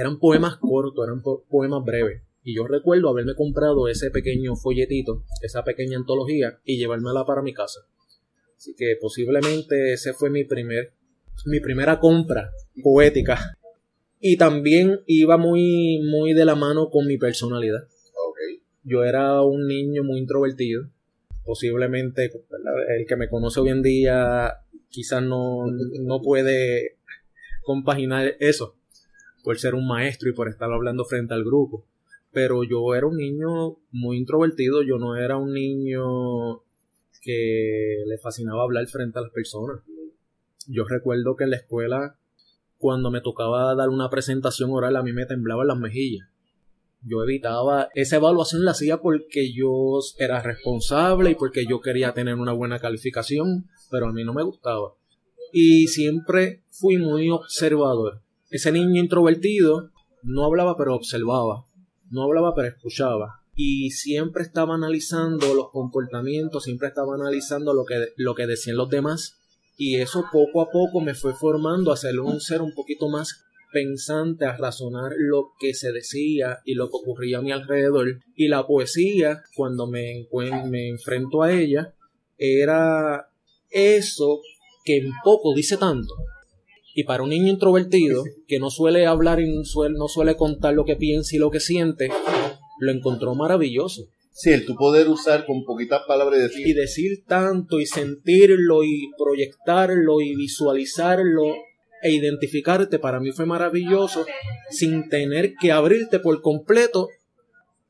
Eran 0.00 0.18
poemas 0.18 0.56
cortos, 0.56 1.06
eran 1.06 1.20
poemas 1.22 1.84
breves. 1.84 2.22
Y 2.42 2.56
yo 2.56 2.66
recuerdo 2.66 3.10
haberme 3.10 3.34
comprado 3.34 3.86
ese 3.86 4.10
pequeño 4.10 4.56
folletito, 4.56 5.24
esa 5.42 5.62
pequeña 5.62 5.98
antología, 5.98 6.58
y 6.64 6.78
llevármela 6.78 7.26
para 7.26 7.42
mi 7.42 7.52
casa. 7.52 7.80
Así 8.56 8.74
que 8.74 8.96
posiblemente 8.98 9.92
ese 9.92 10.14
fue 10.14 10.30
mi 10.30 10.44
primer, 10.44 10.94
mi 11.44 11.60
primera 11.60 12.00
compra 12.00 12.50
poética 12.82 13.58
y 14.20 14.38
también 14.38 15.00
iba 15.06 15.36
muy, 15.36 16.00
muy 16.02 16.32
de 16.32 16.46
la 16.46 16.54
mano 16.54 16.88
con 16.88 17.06
mi 17.06 17.18
personalidad. 17.18 17.86
Yo 18.82 19.04
era 19.04 19.42
un 19.42 19.66
niño 19.66 20.02
muy 20.02 20.18
introvertido. 20.18 20.84
Posiblemente 21.44 22.30
el 22.96 23.06
que 23.06 23.16
me 23.16 23.28
conoce 23.28 23.60
hoy 23.60 23.68
en 23.68 23.82
día 23.82 24.54
quizás 24.88 25.22
no, 25.22 25.66
no 25.66 26.22
puede 26.22 26.96
compaginar 27.62 28.36
eso 28.40 28.79
por 29.42 29.58
ser 29.58 29.74
un 29.74 29.86
maestro 29.86 30.28
y 30.28 30.34
por 30.34 30.48
estar 30.48 30.70
hablando 30.72 31.04
frente 31.04 31.34
al 31.34 31.44
grupo. 31.44 31.84
Pero 32.32 32.62
yo 32.64 32.94
era 32.94 33.06
un 33.06 33.16
niño 33.16 33.76
muy 33.90 34.16
introvertido, 34.16 34.82
yo 34.82 34.98
no 34.98 35.16
era 35.16 35.36
un 35.36 35.52
niño 35.52 36.62
que 37.22 38.02
le 38.06 38.18
fascinaba 38.18 38.62
hablar 38.62 38.86
frente 38.86 39.18
a 39.18 39.22
las 39.22 39.32
personas. 39.32 39.80
Yo 40.66 40.84
recuerdo 40.84 41.36
que 41.36 41.44
en 41.44 41.50
la 41.50 41.56
escuela 41.56 42.16
cuando 42.80 43.10
me 43.10 43.20
tocaba 43.20 43.74
dar 43.74 43.90
una 43.90 44.08
presentación 44.08 44.70
oral 44.70 44.96
a 44.96 45.02
mí 45.02 45.12
me 45.12 45.26
temblaban 45.26 45.66
las 45.66 45.78
mejillas. 45.78 46.26
Yo 47.02 47.22
evitaba 47.22 47.88
esa 47.94 48.16
evaluación 48.16 48.64
la 48.64 48.70
hacía 48.70 48.98
porque 48.98 49.52
yo 49.52 49.98
era 50.18 50.42
responsable 50.42 51.30
y 51.30 51.34
porque 51.34 51.66
yo 51.66 51.80
quería 51.80 52.14
tener 52.14 52.36
una 52.36 52.52
buena 52.52 52.78
calificación, 52.78 53.68
pero 53.90 54.06
a 54.06 54.12
mí 54.12 54.24
no 54.24 54.32
me 54.32 54.42
gustaba. 54.42 54.94
Y 55.52 55.88
siempre 55.88 56.62
fui 56.70 56.96
muy 56.96 57.30
observador. 57.30 58.22
Ese 58.50 58.72
niño 58.72 59.00
introvertido 59.00 59.90
no 60.22 60.44
hablaba 60.44 60.76
pero 60.76 60.94
observaba, 60.94 61.64
no 62.10 62.24
hablaba 62.24 62.54
pero 62.54 62.68
escuchaba 62.68 63.40
y 63.54 63.90
siempre 63.90 64.42
estaba 64.42 64.74
analizando 64.74 65.54
los 65.54 65.70
comportamientos, 65.70 66.64
siempre 66.64 66.88
estaba 66.88 67.14
analizando 67.14 67.74
lo 67.74 67.84
que, 67.84 68.08
lo 68.16 68.34
que 68.34 68.46
decían 68.46 68.76
los 68.76 68.88
demás 68.88 69.38
y 69.76 69.96
eso 69.96 70.24
poco 70.30 70.60
a 70.60 70.70
poco 70.70 71.00
me 71.00 71.14
fue 71.14 71.34
formando 71.34 71.92
a 71.92 71.96
ser 71.96 72.20
un 72.20 72.40
ser 72.40 72.60
un 72.60 72.74
poquito 72.74 73.08
más 73.08 73.44
pensante 73.72 74.44
a 74.44 74.56
razonar 74.56 75.12
lo 75.16 75.52
que 75.58 75.74
se 75.74 75.92
decía 75.92 76.60
y 76.64 76.74
lo 76.74 76.90
que 76.90 76.96
ocurría 76.96 77.38
a 77.38 77.42
mi 77.42 77.52
alrededor. 77.52 78.20
Y 78.34 78.48
la 78.48 78.66
poesía, 78.66 79.42
cuando 79.54 79.86
me, 79.86 80.26
me 80.68 80.88
enfrento 80.88 81.42
a 81.42 81.52
ella, 81.52 81.94
era 82.36 83.30
eso 83.70 84.40
que 84.84 84.98
en 84.98 85.12
poco 85.24 85.54
dice 85.54 85.76
tanto. 85.76 86.14
Y 87.00 87.04
para 87.04 87.22
un 87.22 87.30
niño 87.30 87.48
introvertido, 87.48 88.24
que 88.46 88.58
no 88.58 88.68
suele 88.68 89.06
hablar 89.06 89.40
y 89.40 89.50
no 89.50 89.64
suele, 89.64 89.96
no 89.96 90.06
suele 90.06 90.36
contar 90.36 90.74
lo 90.74 90.84
que 90.84 90.96
piensa 90.96 91.34
y 91.34 91.38
lo 91.38 91.50
que 91.50 91.58
siente, 91.58 92.10
lo 92.78 92.92
encontró 92.92 93.34
maravilloso. 93.34 94.02
Sí, 94.32 94.50
el 94.50 94.66
tu 94.66 94.74
poder 94.74 95.08
usar 95.08 95.46
con 95.46 95.64
poquitas 95.64 96.02
palabras 96.06 96.38
y 96.38 96.42
decir. 96.42 96.66
Y 96.66 96.72
decir 96.74 97.24
tanto 97.26 97.80
y 97.80 97.86
sentirlo 97.86 98.84
y 98.84 99.08
proyectarlo 99.16 100.20
y 100.20 100.36
visualizarlo 100.36 101.54
e 102.02 102.12
identificarte 102.12 102.98
para 102.98 103.18
mí 103.18 103.32
fue 103.32 103.46
maravilloso 103.46 104.26
sin 104.68 105.08
tener 105.08 105.54
que 105.58 105.72
abrirte 105.72 106.18
por 106.18 106.42
completo 106.42 107.08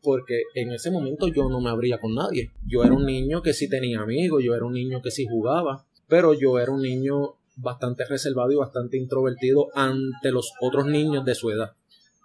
porque 0.05 0.43
en 0.55 0.71
ese 0.71 0.93
momento 0.93 1.27
yo 1.27 1.49
no 1.49 1.61
me 1.61 1.71
abría 1.71 1.99
con 1.99 2.15
nadie. 2.15 2.53
Yo 2.65 2.85
era 2.85 2.95
un 2.95 3.07
niño 3.07 3.43
que 3.43 3.55
sí 3.55 3.69
tenía 3.69 4.03
amigos, 4.03 4.41
yo 4.45 4.55
era 4.55 4.65
un 4.65 4.75
niño 4.75 5.03
que 5.03 5.11
sí 5.11 5.27
jugaba, 5.29 5.85
pero 6.07 6.33
yo 6.33 6.61
era 6.61 6.71
un 6.71 6.83
niño 6.83 7.40
bastante 7.61 8.05
reservado 8.05 8.51
y 8.53 8.57
bastante 8.57 8.97
introvertido 8.97 9.69
ante 9.75 10.31
los 10.31 10.53
otros 10.61 10.87
niños 10.87 11.25
de 11.25 11.35
su 11.35 11.51
edad. 11.51 11.73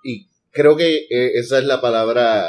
Y 0.04 0.28
creo 0.52 0.76
que 0.76 1.08
eh, 1.10 1.32
esa 1.36 1.60
es 1.60 1.66
la 1.66 1.82
palabra 1.82 2.48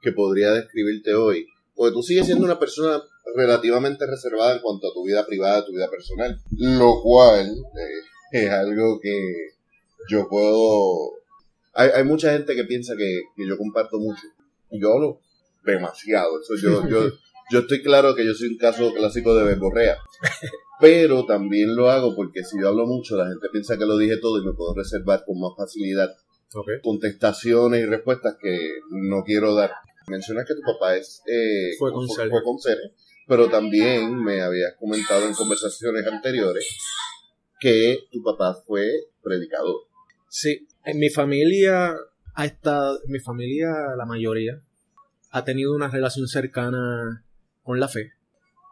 que 0.00 0.12
podría 0.12 0.52
describirte 0.52 1.14
hoy. 1.14 1.46
Porque 1.74 1.92
tú 1.92 2.02
sigues 2.02 2.26
siendo 2.26 2.44
una 2.44 2.58
persona 2.58 3.02
relativamente 3.34 4.06
reservada 4.06 4.54
en 4.54 4.60
cuanto 4.60 4.88
a 4.88 4.92
tu 4.92 5.04
vida 5.04 5.24
privada, 5.26 5.64
tu 5.64 5.72
vida 5.72 5.88
personal. 5.90 6.38
Lo 6.56 7.00
cual 7.02 7.46
eh, 7.46 8.42
es 8.44 8.50
algo 8.50 9.00
que 9.00 9.18
yo 10.08 10.28
puedo... 10.28 11.12
Hay, 11.72 12.04
mucha 12.04 12.32
gente 12.32 12.54
que 12.54 12.64
piensa 12.64 12.94
que, 12.96 13.22
yo 13.36 13.56
comparto 13.56 13.98
mucho. 13.98 14.22
Y 14.70 14.80
yo 14.80 14.92
hablo 14.92 15.20
demasiado. 15.64 16.40
Eso 16.40 16.54
yo, 16.56 16.86
yo, 16.88 17.10
yo 17.50 17.58
estoy 17.60 17.82
claro 17.82 18.14
que 18.14 18.26
yo 18.26 18.34
soy 18.34 18.48
un 18.48 18.58
caso 18.58 18.92
clásico 18.92 19.34
de 19.34 19.44
verborrea. 19.44 19.96
Pero 20.80 21.26
también 21.26 21.76
lo 21.76 21.90
hago 21.90 22.14
porque 22.14 22.42
si 22.42 22.60
yo 22.60 22.68
hablo 22.68 22.86
mucho, 22.86 23.16
la 23.16 23.28
gente 23.28 23.48
piensa 23.52 23.76
que 23.76 23.86
lo 23.86 23.98
dije 23.98 24.16
todo 24.18 24.40
y 24.40 24.44
me 24.46 24.52
puedo 24.52 24.74
reservar 24.74 25.24
con 25.26 25.38
más 25.38 25.52
facilidad 25.56 26.08
contestaciones 26.82 27.82
y 27.82 27.86
respuestas 27.86 28.36
que 28.40 28.70
no 28.90 29.22
quiero 29.24 29.54
dar. 29.54 29.72
Mencionas 30.08 30.46
que 30.46 30.54
tu 30.54 30.62
papá 30.62 30.96
es 30.96 31.22
eh, 31.26 31.76
fue 31.78 31.92
con 31.92 32.06
pero 33.28 33.48
también 33.48 34.16
me 34.16 34.40
habías 34.40 34.74
comentado 34.76 35.24
en 35.24 35.34
conversaciones 35.34 36.04
anteriores 36.04 36.66
que 37.60 37.98
tu 38.10 38.20
papá 38.24 38.56
fue 38.66 38.90
predicador. 39.22 39.76
Sí, 40.28 40.66
en 40.84 40.98
mi 40.98 41.10
familia 41.10 41.94
ha 42.34 42.44
estado, 42.44 42.98
mi 43.06 43.20
familia, 43.20 43.68
la 43.96 44.04
mayoría, 44.04 44.60
ha 45.30 45.44
tenido 45.44 45.74
una 45.74 45.88
relación 45.88 46.26
cercana 46.26 47.24
con 47.62 47.78
la 47.78 47.86
fe. 47.86 48.12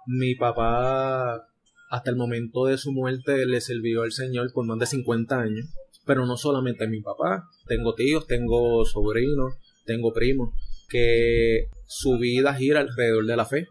Mi 0.06 0.34
papá, 0.34 1.48
hasta 1.90 2.10
el 2.10 2.16
momento 2.16 2.66
de 2.66 2.78
su 2.78 2.92
muerte, 2.92 3.46
le 3.46 3.60
sirvió 3.60 4.02
al 4.02 4.12
Señor 4.12 4.52
por 4.52 4.66
más 4.66 4.78
de 4.78 4.86
50 4.86 5.40
años. 5.40 5.66
Pero 6.04 6.26
no 6.26 6.36
solamente 6.36 6.88
mi 6.88 7.00
papá, 7.00 7.44
tengo 7.66 7.94
tíos, 7.94 8.26
tengo 8.26 8.84
sobrinos, 8.84 9.54
tengo 9.84 10.12
primos, 10.12 10.54
que 10.88 11.66
su 11.86 12.18
vida 12.18 12.54
gira 12.54 12.80
alrededor 12.80 13.26
de 13.26 13.36
la 13.36 13.44
fe. 13.44 13.66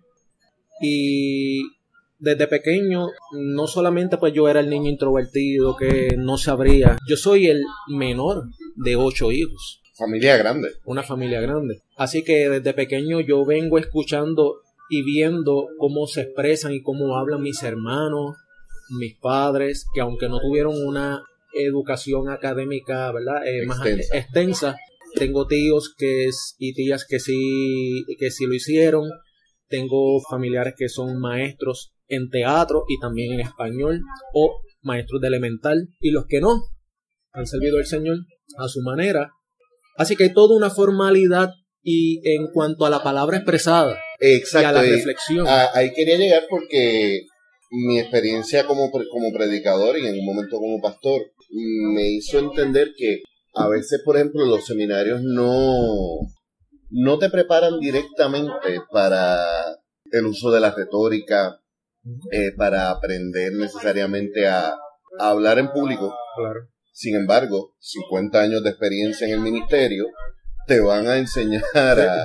Y 0.82 1.64
desde 2.20 2.48
pequeño, 2.48 3.08
no 3.32 3.68
solamente 3.68 4.18
pues 4.18 4.34
yo 4.34 4.50
era 4.50 4.60
el 4.60 4.70
niño 4.70 4.90
introvertido 4.90 5.75
que 5.75 6.16
no 6.18 6.38
sabría, 6.38 6.98
yo 7.08 7.18
soy 7.18 7.48
el 7.48 7.64
menor 7.88 8.44
de 8.75 8.96
ocho 8.96 9.32
hijos. 9.32 9.82
Familia 9.96 10.38
grande. 10.38 10.70
Una 10.86 11.01
familia 11.01 11.42
grande. 11.42 11.82
Así 11.96 12.24
que 12.24 12.50
desde 12.50 12.74
pequeño 12.74 13.20
yo 13.20 13.46
vengo 13.46 13.80
escuchando 13.80 14.62
y 14.90 15.04
viendo 15.04 15.68
cómo 15.78 16.08
se 16.08 16.22
expresan 16.22 16.74
y 16.74 16.82
cómo 16.82 17.18
hablan 17.18 17.42
mis 17.42 17.62
hermanos, 17.64 18.36
mis 18.98 19.18
padres, 19.20 19.86
que 19.94 20.02
aunque 20.02 20.30
no 20.30 20.40
tuvieron 20.40 20.76
una 20.86 21.24
educación 21.54 22.30
académica, 22.30 23.12
¿verdad? 23.12 23.46
Eh, 23.46 23.66
más 23.66 23.86
extensa. 23.86 24.78
Tengo 25.16 25.48
tíos 25.48 25.94
que 25.98 26.30
y 26.60 26.74
tías 26.74 27.06
que 27.08 27.20
sí, 27.20 28.04
que 28.20 28.30
sí 28.30 28.46
lo 28.46 28.54
hicieron. 28.54 29.10
Tengo 29.68 30.22
familiares 30.30 30.76
que 30.78 30.90
son 30.90 31.20
maestros 31.20 31.94
en 32.08 32.30
teatro 32.30 32.84
y 32.88 33.00
también 33.00 33.34
en 33.34 33.42
español 33.42 34.02
o 34.34 34.62
maestros 34.82 35.20
de 35.22 35.28
elemental 35.28 35.90
y 36.00 36.12
los 36.12 36.26
que 36.28 36.40
no 36.40 36.62
han 37.32 37.48
servido 37.48 37.78
al 37.78 37.86
Señor 37.86 38.18
a 38.58 38.68
su 38.68 38.82
manera. 38.82 39.32
Así 39.98 40.16
que 40.16 40.26
hay 40.26 40.34
toda 40.34 40.56
una 40.56 40.70
formalidad 40.70 41.52
y 41.82 42.22
en 42.30 42.48
cuanto 42.54 42.86
a 42.86 42.90
la 42.90 43.04
palabra 43.04 43.38
expresada 43.38 44.00
Exacto, 44.20 44.68
y 44.68 44.70
a 44.70 44.72
la 44.72 44.82
reflexión. 44.82 45.48
ahí 45.74 45.92
quería 45.94 46.18
llegar 46.18 46.46
porque 46.50 47.22
mi 47.70 48.00
experiencia 48.00 48.66
como, 48.66 48.92
como 48.92 49.34
predicador 49.34 49.98
y 49.98 50.08
en 50.08 50.20
un 50.20 50.25
momento 50.25 50.58
como 50.58 50.82
pastor 50.82 51.22
me 51.50 52.10
hizo 52.10 52.40
entender 52.40 52.92
que 52.98 53.22
a 53.53 53.68
veces, 53.68 54.01
por 54.06 54.16
ejemplo, 54.16 54.46
los 54.46 54.66
seminarios 54.66 55.22
no, 55.24 56.20
no 56.90 57.20
te 57.20 57.30
preparan 57.30 57.80
directamente 57.80 58.82
para 58.92 59.38
el 60.12 60.25
uso 60.25 60.51
de 60.51 60.60
la 60.60 60.72
retórica, 60.72 61.60
eh, 62.32 62.51
para 62.56 62.92
aprender 62.92 63.53
necesariamente 63.53 64.48
a, 64.48 64.75
hablar 65.20 65.58
en 65.58 65.72
público. 65.72 66.16
Claro. 66.36 66.68
Sin 66.94 67.16
embargo, 67.16 67.74
50 67.80 68.40
años 68.40 68.64
de 68.64 68.70
experiencia 68.70 69.25
en 69.27 69.34
el 69.34 69.40
ministerio 69.40 70.06
te 70.68 70.80
van 70.82 71.08
a 71.08 71.18
enseñar 71.18 71.64
a, 71.75 72.24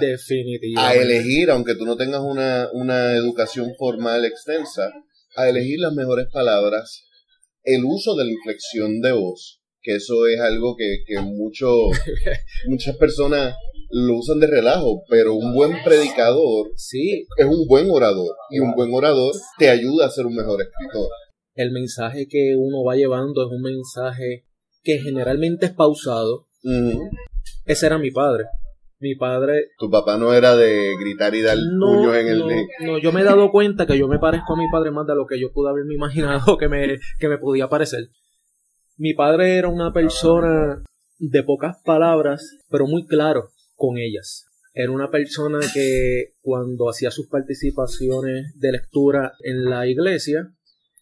a 0.76 0.94
elegir, 0.94 1.50
aunque 1.50 1.74
tú 1.74 1.85
no 1.85 1.96
tengas 1.96 2.20
una, 2.20 2.68
una 2.72 3.12
educación 3.12 3.72
formal 3.78 4.24
extensa, 4.24 4.92
a 5.37 5.48
elegir 5.48 5.78
las 5.78 5.94
mejores 5.94 6.26
palabras, 6.33 7.05
el 7.62 7.85
uso 7.85 8.14
de 8.16 8.24
la 8.24 8.33
inflexión 8.33 9.00
de 9.00 9.12
voz, 9.12 9.61
que 9.81 9.94
eso 9.94 10.26
es 10.26 10.40
algo 10.40 10.76
que, 10.76 11.05
que 11.07 11.20
mucho, 11.20 11.68
muchas 12.66 12.96
personas 12.96 13.55
lo 13.90 14.16
usan 14.16 14.40
de 14.40 14.46
relajo, 14.46 15.02
pero 15.09 15.35
un 15.35 15.55
buen 15.55 15.72
predicador 15.85 16.72
sí. 16.76 17.26
es 17.37 17.46
un 17.46 17.66
buen 17.68 17.90
orador 17.90 18.35
y 18.50 18.59
un 18.59 18.72
buen 18.74 18.92
orador 18.92 19.35
te 19.59 19.68
ayuda 19.68 20.07
a 20.07 20.11
ser 20.11 20.26
un 20.26 20.35
mejor 20.35 20.62
escritor. 20.62 21.11
El 21.55 21.72
mensaje 21.72 22.26
que 22.28 22.55
uno 22.57 22.83
va 22.83 22.96
llevando 22.96 23.42
es 23.42 23.52
un 23.52 23.61
mensaje 23.61 24.46
que 24.83 24.98
generalmente 24.98 25.66
es 25.66 25.72
pausado. 25.72 26.48
Ese 27.72 27.87
era 27.87 27.98
mi 27.98 28.11
padre. 28.11 28.44
Mi 28.98 29.14
padre. 29.14 29.68
Tu 29.78 29.90
papá 29.90 30.18
no 30.18 30.35
era 30.35 30.54
de 30.54 30.94
gritar 31.00 31.35
y 31.35 31.40
dar 31.40 31.56
puños 31.56 32.14
en 32.14 32.28
el. 32.28 32.38
No, 32.40 32.46
no, 32.80 32.98
yo 32.98 33.12
me 33.12 33.22
he 33.22 33.24
dado 33.24 33.50
cuenta 33.50 33.87
que 33.87 33.98
yo 33.98 34.08
me 34.08 34.18
parezco 34.18 34.52
a 34.52 34.58
mi 34.58 34.70
padre 34.70 34.90
más 34.90 35.06
de 35.06 35.14
lo 35.14 35.26
que 35.26 35.40
yo 35.40 35.52
pude 35.52 35.70
haberme 35.70 35.94
imaginado 35.94 36.58
que 36.58 36.68
me, 36.68 36.98
que 37.18 37.28
me 37.28 37.38
podía 37.38 37.68
parecer. 37.68 38.11
Mi 38.98 39.14
padre 39.14 39.56
era 39.56 39.68
una 39.68 39.90
persona 39.90 40.85
de 41.18 41.42
pocas 41.42 41.78
palabras, 41.82 42.58
pero 42.68 42.87
muy 42.87 43.06
claro 43.06 43.48
con 43.74 43.96
ellas. 43.96 44.44
Era 44.74 44.92
una 44.92 45.11
persona 45.11 45.61
que 45.72 46.35
cuando 46.42 46.90
hacía 46.90 47.11
sus 47.11 47.28
participaciones 47.28 48.52
de 48.58 48.72
lectura 48.72 49.32
en 49.42 49.64
la 49.64 49.87
iglesia, 49.87 50.52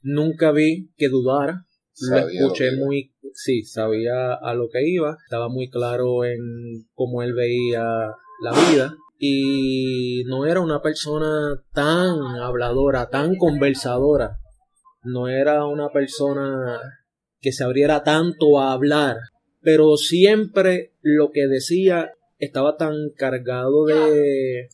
nunca 0.02 0.52
vi 0.52 0.92
que 0.96 1.08
dudara. 1.08 1.66
Lo 2.00 2.16
escuché 2.18 2.76
muy, 2.76 3.12
sí, 3.34 3.62
sabía 3.62 4.34
a 4.34 4.54
lo 4.54 4.68
que 4.68 4.88
iba, 4.88 5.16
estaba 5.24 5.48
muy 5.48 5.68
claro 5.68 6.24
en 6.24 6.86
cómo 6.94 7.22
él 7.22 7.34
veía 7.34 7.84
la 8.42 8.70
vida 8.70 8.96
y 9.18 10.24
no 10.26 10.46
era 10.46 10.60
una 10.60 10.80
persona 10.80 11.62
tan 11.74 12.18
habladora, 12.42 13.10
tan 13.10 13.36
conversadora. 13.36 14.38
No 15.02 15.28
era 15.28 15.66
una 15.66 15.90
persona 15.90 16.80
que 17.40 17.52
se 17.52 17.64
abriera 17.64 18.02
tanto 18.02 18.58
a 18.58 18.72
hablar, 18.72 19.16
pero 19.60 19.96
siempre 19.96 20.94
lo 21.02 21.30
que 21.32 21.46
decía 21.48 22.12
estaba 22.38 22.76
tan 22.76 23.10
cargado 23.14 23.84
de, 23.84 24.70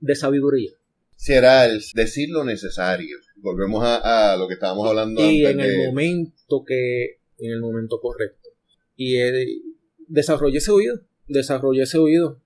de 0.00 0.14
sabiduría. 0.14 0.72
Si 1.16 1.34
era 1.34 1.66
el 1.66 1.82
decir 1.94 2.30
lo 2.30 2.44
necesario. 2.44 3.18
Volvemos 3.42 3.82
a, 3.84 4.36
lo 4.36 4.46
que 4.46 4.54
estábamos 4.54 4.88
hablando 4.88 5.20
y 5.22 5.44
en 5.44 5.60
el 5.60 5.86
momento 5.86 6.64
que, 6.66 7.20
en 7.38 7.52
el 7.52 7.60
momento 7.60 8.00
correcto. 8.00 8.50
Y 8.96 9.16
desarrollé 10.06 10.58
ese 10.58 10.70
oído, 10.70 11.00
desarrollé 11.26 11.82
ese 11.82 11.98
oído. 11.98 12.40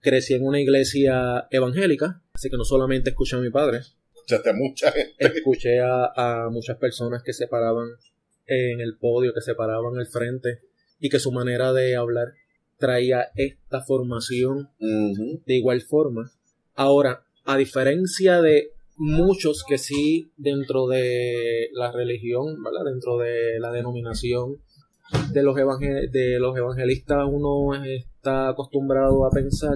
Crecí 0.00 0.34
en 0.34 0.46
una 0.46 0.60
iglesia 0.60 1.46
evangélica, 1.50 2.22
así 2.32 2.48
que 2.48 2.56
no 2.56 2.64
solamente 2.64 3.10
escuché 3.10 3.36
a 3.36 3.40
mi 3.40 3.50
padre. 3.50 3.80
Escuchaste 4.14 4.50
a 4.50 4.52
mucha 4.54 4.92
gente. 4.92 5.14
Escuché 5.18 5.80
a, 5.80 6.12
a 6.16 6.50
muchas 6.50 6.78
personas 6.78 7.22
que 7.22 7.34
se 7.34 7.46
paraban 7.48 7.88
en 8.46 8.80
el 8.80 8.96
podio, 8.96 9.34
que 9.34 9.42
se 9.42 9.54
paraban 9.54 9.98
al 9.98 10.06
frente 10.06 10.60
y 10.98 11.08
que 11.08 11.18
su 11.18 11.32
manera 11.32 11.72
de 11.72 11.96
hablar 11.96 12.34
traía 12.80 13.28
esta 13.36 13.82
formación 13.82 14.70
de 14.78 15.54
igual 15.54 15.82
forma. 15.82 16.32
Ahora, 16.74 17.24
a 17.44 17.56
diferencia 17.56 18.40
de 18.42 18.72
muchos 19.00 19.64
que 19.66 19.78
sí 19.78 20.30
dentro 20.36 20.86
de 20.86 21.70
la 21.72 21.90
religión, 21.90 22.58
dentro 22.84 23.16
de 23.16 23.58
la 23.58 23.72
denominación, 23.72 24.56
de 25.32 25.42
los, 25.42 25.56
de 25.56 26.38
los 26.38 26.56
evangelistas 26.56 27.26
uno 27.26 27.82
está 27.82 28.50
acostumbrado 28.50 29.24
a 29.24 29.30
pensar, 29.30 29.74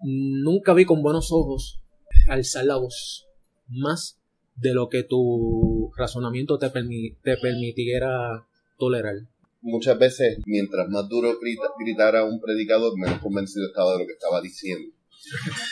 nunca 0.00 0.72
vi 0.72 0.86
con 0.86 1.02
buenos 1.02 1.30
ojos 1.30 1.82
alzar 2.26 2.64
la 2.64 2.78
voz 2.78 3.26
más 3.68 4.18
de 4.56 4.72
lo 4.72 4.88
que 4.88 5.02
tu 5.02 5.92
razonamiento 5.94 6.58
te, 6.58 6.70
te 6.70 7.36
permitiera 7.36 8.46
tolerar. 8.78 9.16
Muchas 9.60 9.98
veces, 9.98 10.38
mientras 10.46 10.88
más 10.88 11.06
duro 11.06 11.38
gritara 11.78 12.24
un 12.24 12.40
predicador, 12.40 12.98
menos 12.98 13.20
convencido 13.20 13.66
estaba 13.66 13.92
de 13.92 13.98
lo 13.98 14.06
que 14.06 14.14
estaba 14.14 14.40
diciendo. 14.40 14.94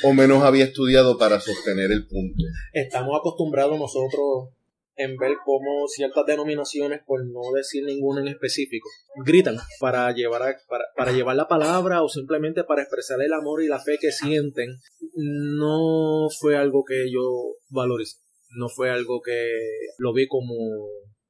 O 0.05 0.13
menos 0.13 0.43
había 0.43 0.65
estudiado 0.65 1.19
para 1.19 1.41
sostener 1.41 1.91
el 1.91 2.07
punto. 2.07 2.45
Estamos 2.73 3.19
acostumbrados 3.19 3.79
nosotros 3.79 4.51
en 4.97 5.17
ver 5.17 5.33
cómo 5.45 5.89
ciertas 5.89 6.27
denominaciones, 6.27 7.01
por 7.07 7.25
no 7.25 7.41
decir 7.55 7.85
ninguna 7.85 8.21
en 8.21 8.29
específico, 8.29 8.89
gritan 9.25 9.57
para 9.81 10.13
llevar, 10.13 10.57
para, 10.95 11.13
llevar 11.13 11.37
la 11.37 11.49
palabra 11.49 12.03
o 12.03 12.09
simplemente 12.09 12.65
para 12.65 12.83
expresar 12.83 13.21
el 13.23 13.33
amor 13.33 13.63
y 13.63 13.69
la 13.69 13.81
fe 13.81 13.97
que 13.99 14.13
sienten, 14.13 14.69
no 15.17 16.29
fue 16.39 16.57
algo 16.57 16.85
que 16.85 17.11
yo 17.11 17.55
valoricé. 17.71 18.19
No 18.57 18.69
fue 18.69 18.91
algo 18.91 19.23
que 19.23 19.49
lo 19.99 20.13
vi 20.13 20.27
como, 20.27 20.55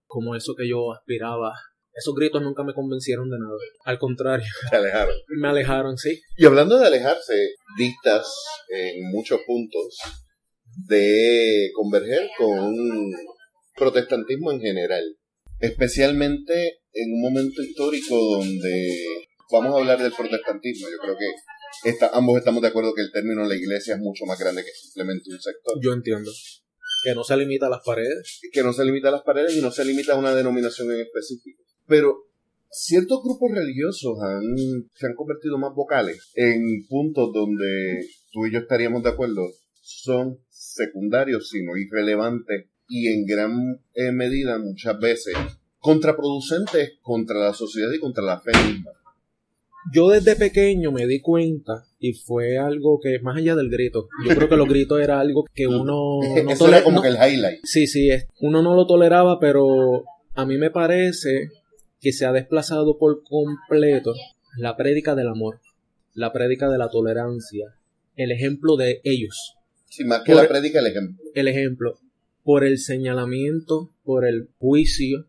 como 0.06 0.34
eso 0.34 0.54
que 0.56 0.68
yo 0.68 0.92
aspiraba 0.92 1.52
esos 2.00 2.14
gritos 2.14 2.42
nunca 2.42 2.64
me 2.64 2.72
convencieron 2.72 3.28
de 3.28 3.38
nada. 3.38 3.54
Al 3.84 3.98
contrario. 3.98 4.46
Te 4.70 4.76
alejaron. 4.76 5.14
Me 5.28 5.48
alejaron, 5.48 5.98
sí. 5.98 6.20
Y 6.36 6.46
hablando 6.46 6.78
de 6.78 6.86
alejarse, 6.86 7.34
dictas 7.76 8.26
en 8.68 9.10
muchos 9.10 9.40
puntos 9.46 9.98
de 10.88 11.70
converger 11.74 12.28
con 12.38 12.74
protestantismo 13.76 14.50
en 14.52 14.60
general, 14.60 15.04
especialmente 15.58 16.80
en 16.92 17.12
un 17.12 17.20
momento 17.20 17.62
histórico 17.62 18.16
donde 18.16 18.94
vamos 19.52 19.74
a 19.74 19.80
hablar 19.80 20.02
del 20.02 20.12
protestantismo. 20.12 20.88
Yo 20.90 20.98
creo 20.98 21.16
que 21.18 22.06
ambos 22.12 22.38
estamos 22.38 22.62
de 22.62 22.68
acuerdo 22.68 22.94
que 22.94 23.02
el 23.02 23.12
término 23.12 23.44
la 23.44 23.56
iglesia 23.56 23.94
es 23.94 24.00
mucho 24.00 24.24
más 24.24 24.38
grande 24.38 24.64
que 24.64 24.70
simplemente 24.70 25.30
un 25.30 25.40
sector. 25.40 25.78
Yo 25.82 25.92
entiendo. 25.92 26.30
Que 27.04 27.14
no 27.14 27.24
se 27.24 27.36
limita 27.36 27.66
a 27.66 27.70
las 27.70 27.82
paredes. 27.84 28.40
Que 28.52 28.62
no 28.62 28.72
se 28.72 28.84
limita 28.84 29.08
a 29.08 29.12
las 29.12 29.22
paredes 29.22 29.54
y 29.56 29.60
no 29.60 29.70
se 29.70 29.84
limita 29.84 30.12
a 30.12 30.16
una 30.16 30.34
denominación 30.34 30.90
en 30.92 31.00
específico. 31.00 31.62
Pero 31.90 32.28
ciertos 32.70 33.20
grupos 33.24 33.50
religiosos 33.52 34.16
se 34.94 35.06
han 35.06 35.14
convertido 35.16 35.58
más 35.58 35.74
vocales 35.74 36.30
en 36.36 36.86
puntos 36.88 37.32
donde 37.34 38.06
tú 38.30 38.46
y 38.46 38.52
yo 38.52 38.60
estaríamos 38.60 39.02
de 39.02 39.10
acuerdo. 39.10 39.42
Son 39.80 40.38
secundarios, 40.48 41.48
sino 41.48 41.76
irrelevantes 41.76 42.66
y 42.88 43.08
en 43.08 43.26
gran 43.26 43.80
eh, 43.94 44.12
medida 44.12 44.58
muchas 44.58 45.00
veces 45.00 45.34
contraproducentes 45.80 46.92
contra 47.02 47.40
la 47.40 47.54
sociedad 47.54 47.90
y 47.92 47.98
contra 47.98 48.22
la 48.22 48.40
fe 48.40 48.52
misma. 48.68 48.92
Yo 49.92 50.10
desde 50.10 50.36
pequeño 50.36 50.92
me 50.92 51.08
di 51.08 51.20
cuenta 51.20 51.86
y 51.98 52.12
fue 52.12 52.58
algo 52.58 53.00
que 53.02 53.18
más 53.20 53.38
allá 53.38 53.56
del 53.56 53.70
grito, 53.70 54.08
yo 54.28 54.34
creo 54.36 54.48
que 54.48 54.56
los 54.56 54.68
gritos 54.68 55.00
era 55.00 55.18
algo 55.18 55.44
que 55.52 55.66
uno 55.66 56.20
no 56.44 56.50
Eso 56.52 56.68
era 56.68 56.84
como 56.84 57.02
que 57.02 57.08
el 57.08 57.16
highlight. 57.16 57.60
Sí, 57.64 57.88
sí, 57.88 58.10
uno 58.40 58.62
no 58.62 58.76
lo 58.76 58.86
toleraba, 58.86 59.40
pero 59.40 60.04
a 60.34 60.44
mí 60.44 60.58
me 60.58 60.70
parece 60.70 61.50
que 62.00 62.12
se 62.12 62.26
ha 62.26 62.32
desplazado 62.32 62.98
por 62.98 63.22
completo 63.24 64.14
la 64.56 64.76
prédica 64.76 65.14
del 65.14 65.28
amor, 65.28 65.60
la 66.14 66.32
prédica 66.32 66.68
de 66.68 66.78
la 66.78 66.88
tolerancia, 66.88 67.74
el 68.16 68.32
ejemplo 68.32 68.76
de 68.76 69.00
ellos. 69.04 69.56
Sí, 69.88 70.04
más 70.04 70.22
que 70.22 70.34
la 70.34 70.48
prédica, 70.48 70.80
el 70.80 70.86
ejemplo. 70.86 71.24
El 71.34 71.48
ejemplo 71.48 71.98
por 72.42 72.64
el 72.64 72.78
señalamiento, 72.78 73.92
por 74.02 74.26
el 74.26 74.48
juicio, 74.58 75.26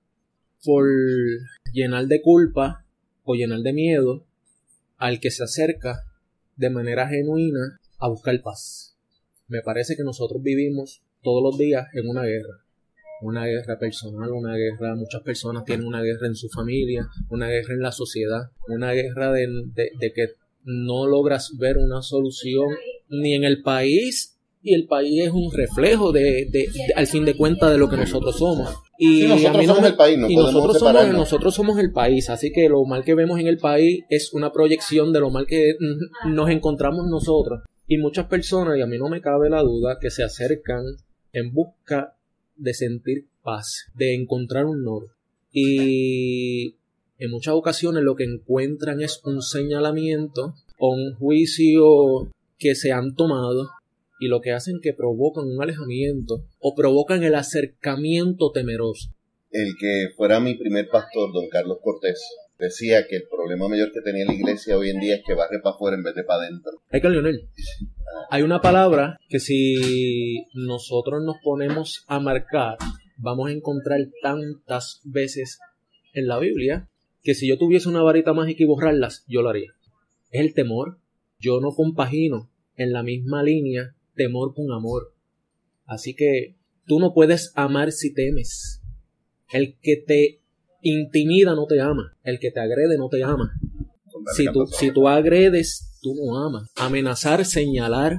por 0.64 0.88
llenar 1.74 2.08
de 2.08 2.22
culpa 2.22 2.86
o 3.24 3.36
llenar 3.36 3.60
de 3.60 3.74
miedo 3.74 4.26
al 4.98 5.20
que 5.20 5.32
se 5.32 5.44
acerca 5.44 6.06
de 6.56 6.70
manera 6.70 7.08
genuina 7.08 7.80
a 8.00 8.08
buscar 8.08 8.42
paz. 8.42 8.96
Me 9.48 9.62
parece 9.62 9.96
que 9.96 10.04
nosotros 10.04 10.42
vivimos 10.42 11.02
todos 11.22 11.44
los 11.44 11.58
días 11.58 11.88
en 11.94 12.08
una 12.08 12.24
guerra. 12.24 12.64
Una 13.22 13.46
guerra 13.46 13.78
personal, 13.78 14.32
una 14.32 14.56
guerra, 14.56 14.96
muchas 14.96 15.22
personas 15.22 15.64
tienen 15.64 15.86
una 15.86 16.02
guerra 16.02 16.28
en 16.28 16.36
su 16.36 16.50
familia, 16.50 17.08
una 17.30 17.48
guerra 17.48 17.74
en 17.74 17.82
la 17.82 17.92
sociedad, 17.92 18.50
una 18.68 18.92
guerra 18.94 19.32
de, 19.32 19.48
de 19.76 20.14
que 20.14 20.28
no 20.64 21.08
logras 21.08 21.52
ver 21.58 21.78
una 21.78 22.02
solución 22.02 22.70
ni 23.10 23.34
en 23.34 23.44
el 23.44 23.62
país 23.62 24.38
y 24.64 24.76
el 24.76 24.86
país 24.86 25.24
es 25.26 25.32
un 25.32 25.52
reflejo 25.52 26.12
de, 26.12 26.48
al 26.96 27.08
fin 27.08 27.26
de 27.26 27.36
cuentas 27.36 27.72
de 27.72 27.78
lo 27.78 27.90
que 27.90 27.98
nosotros 27.98 28.38
somos. 28.38 28.70
Y 28.98 29.24
nosotros 29.24 29.66
somos 29.66 29.86
el 29.86 29.96
país, 29.96 30.18
no 30.20 30.30
y 30.30 30.36
nosotros 30.36 30.78
somos, 30.78 31.08
nosotros 31.08 31.56
somos 31.56 31.80
el 31.80 31.92
país, 31.92 32.30
así 32.30 32.52
que 32.52 32.70
lo 32.70 32.86
mal 32.86 33.04
que 33.04 33.16
vemos 33.16 33.40
en 33.40 33.48
el 33.48 33.58
país 33.58 34.04
es 34.10 34.32
una 34.34 34.52
proyección 34.52 35.12
de 35.12 35.20
lo 35.20 35.32
mal 35.32 35.48
que 35.48 35.74
nos 36.28 36.50
encontramos 36.50 37.08
nosotros. 37.10 37.62
Y 37.88 37.98
muchas 37.98 38.28
personas, 38.28 38.78
y 38.78 38.82
a 38.82 38.86
mí 38.86 38.98
no 39.00 39.10
me 39.10 39.22
cabe 39.22 39.50
la 39.50 39.64
duda, 39.64 39.98
que 40.00 40.12
se 40.12 40.24
acercan 40.24 40.84
en 41.34 41.52
busca 41.52 42.16
de 42.62 42.74
sentir 42.74 43.26
paz, 43.44 43.88
de 43.96 44.14
encontrar 44.14 44.66
un 44.66 44.84
norte. 44.84 45.12
Y 45.52 46.76
en 47.18 47.32
muchas 47.32 47.56
ocasiones 47.56 48.04
lo 48.04 48.16
que 48.16 48.24
encuentran 48.24 49.02
es 49.02 49.22
un 49.26 49.42
señalamiento 49.42 50.54
o 50.80 50.94
un 50.94 51.14
juicio 51.16 52.32
que 52.58 52.76
se 52.76 52.92
han 52.92 53.16
tomado 53.16 53.70
y 54.20 54.28
lo 54.28 54.40
que 54.40 54.52
hacen 54.52 54.80
que 54.82 54.94
provocan 54.94 55.46
un 55.46 55.62
alejamiento 55.62 56.46
o 56.60 56.76
provocan 56.76 57.24
el 57.24 57.36
acercamiento 57.36 58.52
temeroso. 58.52 59.10
El 59.50 59.76
que 59.78 60.10
fuera 60.16 60.40
mi 60.40 60.54
primer 60.54 60.88
pastor, 60.88 61.34
don 61.34 61.50
Carlos 61.50 61.80
Cortés, 61.82 62.24
decía 62.62 63.08
que 63.08 63.18
el 63.18 63.24
problema 63.28 63.68
mayor 63.68 63.92
que 63.92 64.02
tenía 64.02 64.24
la 64.24 64.34
iglesia 64.34 64.78
hoy 64.78 64.92
en 64.92 65.00
día 65.00 65.16
es 65.16 65.24
que 65.26 65.34
barre 65.34 65.60
para 65.64 65.76
afuera 65.76 65.98
en 65.98 66.04
vez 66.04 66.14
de 66.14 66.24
para 66.24 66.44
adentro. 66.44 66.72
Hay 66.92 67.02
que 67.02 67.10
Leonel. 67.10 67.50
Hay 68.30 68.44
una 68.44 68.62
palabra 68.62 69.18
que 69.28 69.40
si 69.40 70.46
nosotros 70.54 71.24
nos 71.26 71.38
ponemos 71.44 72.06
a 72.08 72.20
marcar, 72.20 72.78
vamos 73.18 73.50
a 73.50 73.52
encontrar 73.52 74.00
tantas 74.22 75.02
veces 75.04 75.60
en 76.14 76.28
la 76.28 76.38
Biblia 76.38 76.88
que 77.24 77.34
si 77.34 77.48
yo 77.48 77.58
tuviese 77.58 77.90
una 77.90 78.04
varita 78.04 78.34
mágica 78.34 78.64
y 78.64 78.68
borrarlas, 78.68 79.26
yo 79.28 79.42
lo 79.42 79.50
haría. 79.50 79.74
Es 80.30 80.42
el 80.42 80.54
temor. 80.54 81.00
Yo 81.40 81.60
no 81.60 81.72
compagino 81.72 82.52
en 82.76 82.94
la 82.94 83.02
misma 83.02 83.42
línea 83.42 83.96
temor 84.16 84.54
con 84.54 84.72
amor. 84.72 85.14
Así 85.86 86.14
que 86.14 86.56
tú 86.86 87.00
no 87.00 87.14
puedes 87.14 87.52
amar 87.56 87.92
si 87.92 88.14
temes. 88.14 88.84
El 89.52 89.78
que 89.80 89.98
te 89.98 90.41
intimida 90.82 91.56
no 91.56 91.66
te 91.66 91.82
ama. 91.82 92.14
El 92.24 92.40
que 92.40 92.52
te 92.52 92.60
agrede 92.60 92.98
no 92.98 93.10
te 93.10 93.24
ama. 93.24 93.52
Si 94.36 94.46
tú, 94.46 94.68
si 94.68 94.92
tú 94.92 95.08
agredes, 95.08 95.98
tú 96.02 96.14
no 96.16 96.38
amas. 96.38 96.70
Amenazar, 96.76 97.46
señalar, 97.46 98.18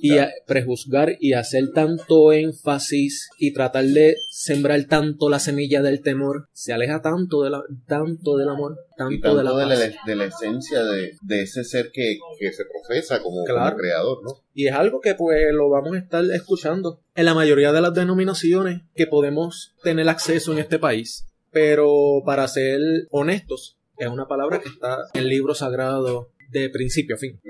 y 0.00 0.16
prejuzgar 0.46 1.16
y 1.18 1.32
hacer 1.32 1.72
tanto 1.74 2.32
énfasis 2.32 3.28
y 3.38 3.52
tratar 3.52 3.84
de 3.84 4.16
sembrar 4.30 4.84
tanto 4.84 5.28
la 5.28 5.40
semilla 5.40 5.82
del 5.82 6.02
temor 6.02 6.48
se 6.52 6.72
aleja 6.72 7.02
tanto 7.02 7.42
de 7.42 7.50
la, 7.50 7.62
tanto 7.86 8.36
del 8.36 8.48
amor 8.48 8.76
tanto, 8.96 9.36
de, 9.36 9.42
la 9.44 9.52
de, 9.52 10.16
la, 10.16 10.24
esencia 10.24 10.82
de, 10.84 11.42
ese 11.42 11.64
ser 11.64 11.90
que, 11.92 12.18
se 12.52 12.64
profesa 12.64 13.20
como, 13.20 13.42
creador 13.44 14.22
¿no? 14.22 14.44
y 14.54 14.68
es 14.68 14.72
algo 14.72 15.00
que 15.00 15.14
pues 15.14 15.52
lo 15.52 15.68
vamos 15.68 15.96
a 15.96 15.98
estar 15.98 16.24
escuchando 16.32 17.00
en 17.14 17.24
la 17.24 17.34
mayoría 17.34 17.72
de 17.72 17.80
las 17.80 17.92
denominaciones 17.92 18.82
que 18.94 19.08
podemos 19.08 19.74
tener 19.82 20.08
acceso 20.08 20.52
en 20.52 20.58
este 20.58 20.78
país 20.78 21.26
pero 21.56 22.20
para 22.26 22.46
ser 22.48 22.78
honestos 23.10 23.78
es 23.96 24.08
una 24.08 24.28
palabra 24.28 24.60
que 24.60 24.68
está 24.68 24.98
en 25.14 25.22
el 25.22 25.28
libro 25.30 25.54
sagrado 25.54 26.28
de 26.50 26.68
principio 26.68 27.16
a 27.16 27.18
fin. 27.18 27.40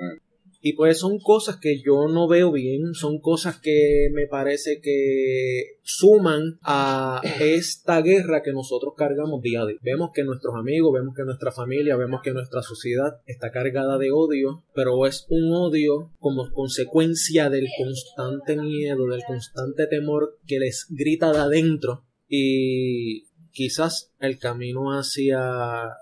Y 0.61 0.75
pues 0.75 0.99
son 1.01 1.19
cosas 1.19 1.57
que 1.57 1.83
yo 1.83 2.07
no 2.07 2.29
veo 2.29 2.53
bien, 2.53 2.95
son 2.95 3.19
cosas 3.19 3.59
que 3.61 4.09
me 4.13 4.29
parece 4.29 4.81
que 4.81 5.81
suman 5.83 6.61
a 6.63 7.21
esta 7.41 8.01
guerra 8.01 8.45
que 8.45 8.53
nosotros 8.53 8.95
cargamos 8.97 9.43
día 9.43 9.63
a 9.63 9.67
día. 9.67 9.79
Vemos 9.83 10.11
que 10.15 10.23
nuestros 10.23 10.55
amigos, 10.55 10.93
vemos 10.95 11.13
que 11.13 11.25
nuestra 11.25 11.51
familia, 11.51 11.97
vemos 11.97 12.21
que 12.23 12.33
nuestra 12.33 12.63
sociedad 12.63 13.21
está 13.27 13.51
cargada 13.51 13.99
de 13.99 14.13
odio, 14.13 14.63
pero 14.73 15.05
es 15.05 15.27
un 15.31 15.53
odio 15.53 16.13
como 16.21 16.49
consecuencia 16.53 17.51
del 17.51 17.67
constante 17.77 18.55
miedo, 18.55 19.09
del 19.09 19.25
constante 19.27 19.89
temor 19.89 20.39
que 20.47 20.61
les 20.61 20.87
grita 20.91 21.33
de 21.33 21.39
adentro 21.39 22.05
y 22.29 23.25
quizás 23.57 24.13
el 24.21 24.39
camino 24.39 24.91
hacia 24.91 25.97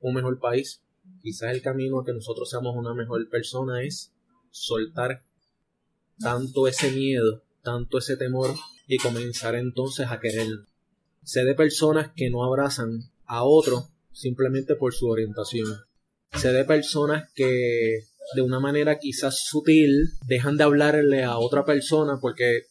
un 0.00 0.14
mejor 0.14 0.38
país 0.38 0.82
quizás 1.22 1.54
el 1.54 1.62
camino 1.62 2.00
a 2.00 2.04
que 2.04 2.12
nosotros 2.12 2.48
seamos 2.48 2.76
una 2.76 2.94
mejor 2.94 3.28
persona 3.28 3.82
es 3.82 4.12
soltar 4.50 5.22
tanto 6.20 6.68
ese 6.68 6.90
miedo, 6.90 7.42
tanto 7.62 7.98
ese 7.98 8.16
temor 8.16 8.54
y 8.86 8.98
comenzar 8.98 9.54
entonces 9.54 10.08
a 10.10 10.20
querer. 10.20 10.48
Sé 11.22 11.44
de 11.44 11.54
personas 11.54 12.10
que 12.14 12.30
no 12.30 12.44
abrazan 12.44 13.10
a 13.26 13.44
otro 13.44 13.88
simplemente 14.12 14.74
por 14.74 14.94
su 14.94 15.08
orientación. 15.08 15.66
Sé 16.34 16.52
de 16.52 16.64
personas 16.64 17.30
que 17.34 18.04
de 18.34 18.42
una 18.42 18.60
manera 18.60 18.98
quizás 18.98 19.44
sutil 19.44 20.10
dejan 20.26 20.56
de 20.56 20.64
hablarle 20.64 21.24
a 21.24 21.38
otra 21.38 21.64
persona 21.64 22.18
porque 22.20 22.66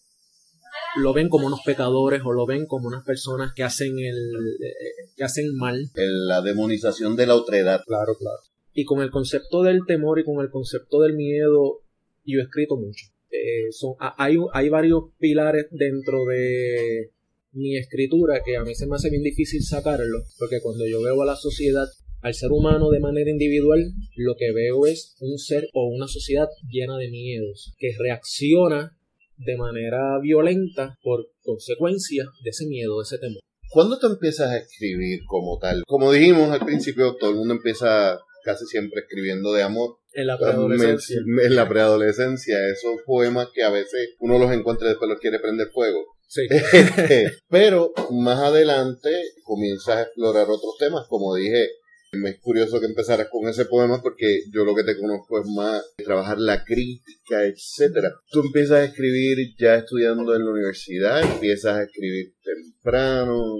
lo 1.01 1.13
ven 1.13 1.29
como 1.29 1.47
unos 1.47 1.61
pecadores 1.65 2.21
o 2.25 2.31
lo 2.31 2.45
ven 2.45 2.65
como 2.65 2.87
unas 2.87 3.03
personas 3.03 3.53
que 3.55 3.63
hacen 3.63 3.99
el 3.99 4.17
eh, 4.63 5.09
que 5.15 5.23
hacen 5.23 5.55
mal. 5.55 5.89
la 5.95 6.41
demonización 6.41 7.15
de 7.15 7.27
la 7.27 7.35
otredad. 7.35 7.81
Claro, 7.85 8.15
claro. 8.17 8.39
Y 8.73 8.85
con 8.85 9.01
el 9.01 9.09
concepto 9.09 9.63
del 9.63 9.85
temor 9.87 10.19
y 10.19 10.23
con 10.23 10.43
el 10.43 10.51
concepto 10.51 11.01
del 11.01 11.15
miedo, 11.15 11.81
yo 12.23 12.39
he 12.39 12.43
escrito 12.43 12.77
mucho. 12.77 13.07
Eh, 13.31 13.71
son, 13.71 13.95
hay, 13.99 14.37
hay 14.53 14.69
varios 14.69 15.05
pilares 15.19 15.67
dentro 15.71 16.25
de 16.25 17.11
mi 17.51 17.77
escritura 17.77 18.41
que 18.45 18.55
a 18.55 18.63
mí 18.63 18.75
se 18.75 18.87
me 18.87 18.95
hace 18.95 19.09
bien 19.09 19.23
difícil 19.23 19.63
sacarlo, 19.63 20.23
porque 20.37 20.61
cuando 20.61 20.87
yo 20.87 21.01
veo 21.01 21.21
a 21.21 21.25
la 21.25 21.35
sociedad, 21.35 21.87
al 22.21 22.33
ser 22.33 22.51
humano 22.51 22.89
de 22.89 22.99
manera 22.99 23.29
individual, 23.29 23.93
lo 24.15 24.35
que 24.35 24.51
veo 24.51 24.85
es 24.85 25.15
un 25.19 25.37
ser 25.37 25.67
o 25.73 25.87
una 25.87 26.07
sociedad 26.07 26.47
llena 26.69 26.97
de 26.97 27.09
miedos, 27.09 27.73
que 27.77 27.95
reacciona 27.97 28.96
de 29.37 29.57
manera 29.57 30.19
violenta 30.21 30.97
por 31.01 31.27
consecuencia 31.41 32.25
de 32.43 32.49
ese 32.49 32.65
miedo, 32.67 32.97
de 32.97 33.03
ese 33.03 33.17
temor. 33.17 33.41
¿Cuándo 33.69 33.99
te 33.99 34.07
empiezas 34.07 34.49
a 34.51 34.57
escribir 34.57 35.19
como 35.27 35.57
tal? 35.59 35.83
Como 35.85 36.11
dijimos 36.11 36.51
al 36.51 36.65
principio, 36.65 37.15
todo 37.15 37.31
el 37.31 37.35
mundo 37.35 37.55
empieza 37.55 38.19
casi 38.43 38.65
siempre 38.65 39.01
escribiendo 39.01 39.51
de 39.53 39.63
amor. 39.63 39.97
En 40.13 40.27
la 40.27 40.37
preadolescencia. 40.37 41.19
En 41.43 41.55
la 41.55 41.67
preadolescencia, 41.67 42.57
esos 42.69 43.01
poemas 43.05 43.49
que 43.53 43.63
a 43.63 43.69
veces 43.69 44.15
uno 44.19 44.39
los 44.39 44.51
encuentra 44.51 44.87
y 44.87 44.89
después 44.91 45.09
los 45.09 45.19
quiere 45.19 45.39
prender 45.39 45.67
fuego. 45.67 46.05
Sí. 46.27 46.47
Pero 47.49 47.93
más 48.11 48.39
adelante 48.39 49.09
comienzas 49.43 49.97
a 49.97 50.01
explorar 50.03 50.43
otros 50.49 50.75
temas, 50.79 51.05
como 51.07 51.35
dije, 51.35 51.69
me 52.13 52.29
es 52.29 52.39
curioso 52.39 52.79
que 52.79 52.85
empezaras 52.85 53.27
con 53.29 53.47
ese 53.47 53.65
poema 53.65 54.01
porque 54.01 54.43
yo 54.51 54.63
lo 54.63 54.75
que 54.75 54.83
te 54.83 54.97
conozco 54.97 55.41
es 55.41 55.47
más 55.55 55.83
trabajar 55.97 56.39
la 56.39 56.63
crítica, 56.63 57.43
etcétera. 57.43 58.13
Tú 58.31 58.41
empiezas 58.41 58.77
a 58.77 58.85
escribir 58.85 59.37
ya 59.57 59.75
estudiando 59.75 60.35
en 60.35 60.45
la 60.45 60.51
universidad, 60.51 61.21
empiezas 61.21 61.77
a 61.77 61.83
escribir 61.83 62.33
temprano. 62.43 63.59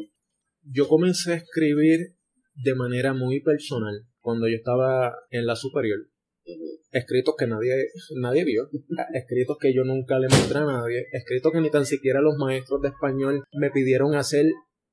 Yo 0.64 0.88
comencé 0.88 1.34
a 1.34 1.36
escribir 1.36 2.16
de 2.56 2.76
manera 2.76 3.14
muy 3.14 3.42
personal 3.42 4.06
cuando 4.20 4.48
yo 4.48 4.56
estaba 4.56 5.16
en 5.30 5.46
la 5.46 5.56
superior. 5.56 6.00
Escritos 6.92 7.36
que 7.38 7.48
nadie, 7.48 7.90
nadie 8.16 8.46
vio, 8.46 8.70
escritos 9.14 9.58
que 9.60 9.74
yo 9.74 9.84
nunca 9.84 10.18
le 10.18 10.30
mostré 10.30 10.60
a 10.60 10.66
nadie, 10.66 11.08
escritos 11.12 11.52
que 11.52 11.60
ni 11.60 11.70
tan 11.70 11.86
siquiera 11.86 12.22
los 12.22 12.38
maestros 12.38 12.82
de 12.82 12.88
español 12.90 13.44
me 13.52 13.70
pidieron 13.70 14.16
hacer 14.16 14.46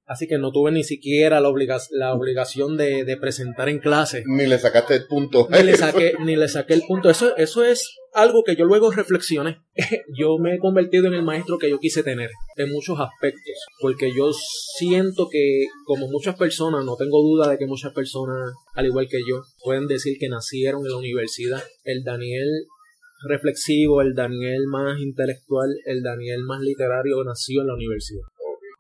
Así 0.07 0.27
que 0.27 0.37
no 0.37 0.53
tuve 0.53 0.71
ni 0.71 0.85
siquiera 0.85 1.41
la, 1.41 1.51
la 1.91 2.13
obligación 2.13 2.77
de, 2.77 3.17
presentar 3.19 3.71
en 3.71 3.79
clase. 3.79 4.23
Ni 4.27 4.47
le 4.47 4.59
sacaste 4.59 4.95
el 4.97 5.07
punto. 5.07 5.49
Ni 5.51 5.63
le 5.63 5.77
saqué, 5.77 6.13
ni 6.21 6.37
le 6.37 6.49
saqué 6.49 6.75
el 6.75 6.83
punto. 6.83 7.09
Eso, 7.09 7.35
eso 7.37 7.65
es 7.65 7.97
algo 8.13 8.43
que 8.45 8.55
yo 8.55 8.67
luego 8.67 8.91
reflexioné. 8.91 9.63
yo 10.19 10.37
me 10.39 10.55
he 10.55 10.59
convertido 10.59 11.07
en 11.07 11.15
el 11.15 11.23
maestro 11.23 11.57
que 11.59 11.71
yo 11.71 11.79
quise 11.79 12.03
tener 12.03 12.31
en 12.57 12.71
muchos 12.71 12.99
aspectos. 13.01 13.55
Porque 13.81 14.13
yo 14.15 14.31
siento 14.77 15.29
que, 15.31 15.65
como 15.87 16.09
muchas 16.09 16.37
personas, 16.37 16.85
no 16.85 16.97
tengo 16.97 17.23
duda 17.23 17.49
de 17.49 17.57
que 17.57 17.67
muchas 17.67 17.95
personas, 17.95 18.53
al 18.75 18.87
igual 18.87 19.09
que 19.09 19.21
yo, 19.27 19.43
pueden 19.63 19.87
decir 19.87 20.19
que 20.21 20.29
nacieron 20.29 20.85
en 20.85 20.93
la 20.93 20.99
universidad. 20.99 21.63
El 21.83 22.05
Daniel 22.05 22.49
reflexivo, 23.27 24.03
el 24.03 24.15
Daniel 24.15 24.67
más 24.67 25.01
intelectual, 25.01 25.71
el 25.87 26.03
Daniel 26.03 26.43
más 26.43 26.61
literario 26.61 27.25
nació 27.25 27.63
en 27.63 27.69
la 27.69 27.75
universidad 27.75 28.34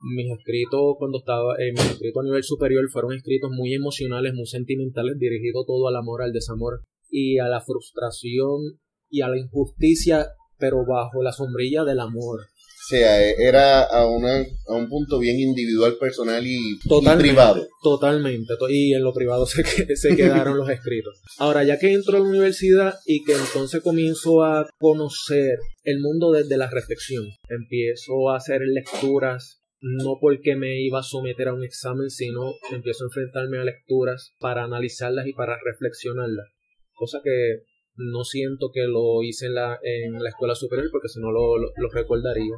mis 0.05 0.31
escritos 0.39 0.97
cuando 0.99 1.19
estaba 1.19 1.55
en 1.59 1.73
mis 1.73 1.91
escritos 1.91 2.21
a 2.21 2.25
nivel 2.25 2.45
superior 2.45 2.85
fueron 2.91 3.15
escritos 3.15 3.51
muy 3.51 3.75
emocionales, 3.75 4.35
muy 4.35 4.47
sentimentales, 4.47 5.19
dirigidos 5.19 5.65
todo 5.67 5.89
al 5.89 5.97
amor, 5.97 6.23
al 6.23 6.33
desamor 6.33 6.83
y 7.11 7.39
a 7.39 7.49
la 7.49 7.63
frustración 7.63 8.79
y 9.09 9.23
a 9.23 9.29
la 9.29 9.39
injusticia, 9.39 10.29
pero 10.59 10.85
bajo 10.87 11.23
la 11.23 11.33
sombrilla 11.33 11.85
del 11.85 12.01
amor. 12.01 12.41
O 12.41 12.87
sea, 12.87 13.23
era 13.23 13.83
a, 13.85 14.07
una, 14.07 14.45
a 14.69 14.75
un 14.75 14.91
punto 14.91 15.19
bien 15.19 15.41
individual, 15.41 15.97
personal 15.99 16.47
y, 16.47 16.79
privado. 17.19 17.67
Totalmente. 17.83 18.53
Y 18.69 18.93
en 18.93 19.03
lo 19.03 19.15
privado 19.15 19.47
se, 19.47 19.65
se 19.97 20.15
quedaron 20.15 20.59
los 20.59 20.69
escritos. 20.69 21.19
Ahora, 21.39 21.65
ya 21.65 21.79
que 21.79 21.95
entro 21.95 22.19
a 22.19 22.21
la 22.21 22.27
universidad 22.27 22.95
y 23.07 23.25
que 23.25 23.33
entonces 23.33 23.81
comienzo 23.81 24.43
a 24.43 24.69
conocer 24.79 25.57
el 25.85 26.01
mundo 26.01 26.31
desde 26.33 26.59
la 26.59 26.69
reflexión, 26.69 27.25
empiezo 27.49 28.29
a 28.29 28.37
hacer 28.37 28.61
lecturas 28.61 29.64
no 29.87 30.17
porque 30.19 30.57
me 30.57 30.81
iba 30.81 31.01
a 31.01 31.03
someter 31.03 31.49
a 31.49 31.53
un 31.53 31.63
examen, 31.63 32.09
sino 32.09 32.55
empiezo 32.73 33.05
a 33.05 33.09
enfrentarme 33.09 33.59
a 33.59 33.65
lecturas 33.65 34.33
para 34.41 34.65
analizarlas 34.65 35.27
y 35.27 35.35
para 35.35 35.59
reflexionarlas. 35.63 36.47
Cosa 36.95 37.21
que 37.23 37.65
no 37.97 38.25
siento 38.25 38.71
que 38.73 38.85
lo 38.85 39.23
hice 39.23 39.47
en 39.47 39.57
la, 39.57 39.79
en 39.83 40.23
la 40.23 40.31
escuela 40.31 40.55
superior 40.55 40.89
porque 40.91 41.09
si 41.09 41.21
no 41.21 41.31
lo, 41.31 41.59
lo, 41.59 41.89
recordaría. 41.93 42.57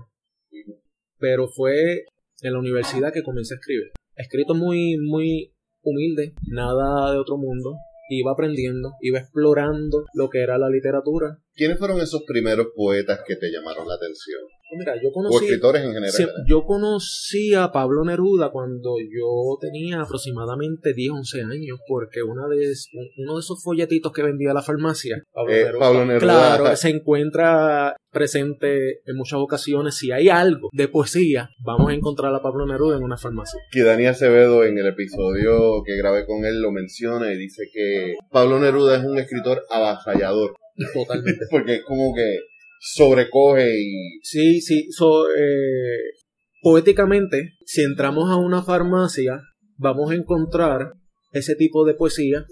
Pero 1.19 1.49
fue 1.49 2.05
en 2.43 2.53
la 2.53 2.61
universidad 2.61 3.13
que 3.13 3.25
comencé 3.25 3.55
a 3.55 3.59
escribir. 3.59 3.91
Escrito 4.15 4.55
muy, 4.55 4.97
muy 4.97 5.53
humilde, 5.83 6.33
nada 6.47 7.11
de 7.11 7.19
otro 7.19 7.39
mundo. 7.39 7.75
Iba 8.09 8.35
aprendiendo, 8.35 8.93
iba 9.01 9.19
explorando 9.19 10.05
lo 10.15 10.29
que 10.31 10.43
era 10.43 10.59
la 10.59 10.71
literatura. 10.71 11.39
¿Quiénes 11.55 11.81
fueron 11.81 12.01
esos 12.01 12.23
primeros 12.25 12.69
poetas 12.77 13.25
que 13.27 13.35
te 13.35 13.51
llamaron 13.51 13.89
la 13.89 13.95
atención? 13.95 14.43
Mira, 14.73 14.95
yo 15.01 15.13
conocí, 15.13 15.37
o 15.37 15.41
escritores 15.41 15.83
en 15.85 15.93
general. 15.93 16.13
yo 16.47 16.65
conocí 16.65 17.55
a 17.55 17.71
Pablo 17.71 18.05
Neruda 18.05 18.51
cuando 18.51 18.97
yo 18.99 19.57
tenía 19.61 20.01
aproximadamente 20.01 20.93
10, 20.93 21.11
11 21.11 21.43
años, 21.43 21.79
porque 21.87 22.23
una 22.23 22.49
de, 22.49 22.73
uno 23.19 23.35
de 23.35 23.41
esos 23.41 23.63
folletitos 23.63 24.13
que 24.13 24.23
vendía 24.23 24.53
la 24.53 24.63
farmacia, 24.63 25.23
eh, 25.49 25.73
Pablo, 25.79 26.05
Neruda, 26.05 26.57
claro, 26.59 26.77
se 26.77 26.89
encuentra 26.89 27.97
presente 28.11 29.01
en 29.05 29.17
muchas 29.17 29.39
ocasiones. 29.39 29.95
Si 29.95 30.11
hay 30.11 30.29
algo 30.29 30.69
de 30.73 30.89
poesía, 30.89 31.51
vamos 31.65 31.91
a 31.91 31.95
encontrar 31.95 32.35
a 32.35 32.43
Pablo 32.43 32.67
Neruda 32.67 32.97
en 32.97 33.05
una 33.05 33.19
farmacia. 33.19 33.61
Que 33.71 33.83
Dani 33.83 34.07
Acevedo 34.07 34.65
en 34.65 34.79
el 34.79 34.87
episodio 34.87 35.83
que 35.85 35.97
grabé 35.97 36.27
con 36.27 36.45
él 36.45 36.61
lo 36.61 36.73
menciona 36.73 37.33
y 37.33 37.37
dice 37.37 37.65
que 37.73 38.15
Pablo 38.31 38.59
Neruda 38.59 38.97
es 38.97 39.05
un 39.05 39.19
escritor 39.19 39.63
avasallador. 39.71 40.55
Totalmente. 40.93 41.47
porque 41.51 41.77
es 41.77 41.85
como 41.85 42.15
que 42.15 42.39
sobrecoge 42.81 43.81
y... 43.81 44.21
Sí, 44.23 44.61
sí, 44.61 44.89
eh, 44.89 46.19
poéticamente, 46.63 47.53
si 47.65 47.83
entramos 47.83 48.31
a 48.31 48.37
una 48.37 48.63
farmacia, 48.63 49.41
vamos 49.77 50.11
a 50.11 50.15
encontrar 50.15 50.93
ese 51.33 51.55
tipo 51.55 51.85
de 51.85 51.95
poesía. 51.95 52.47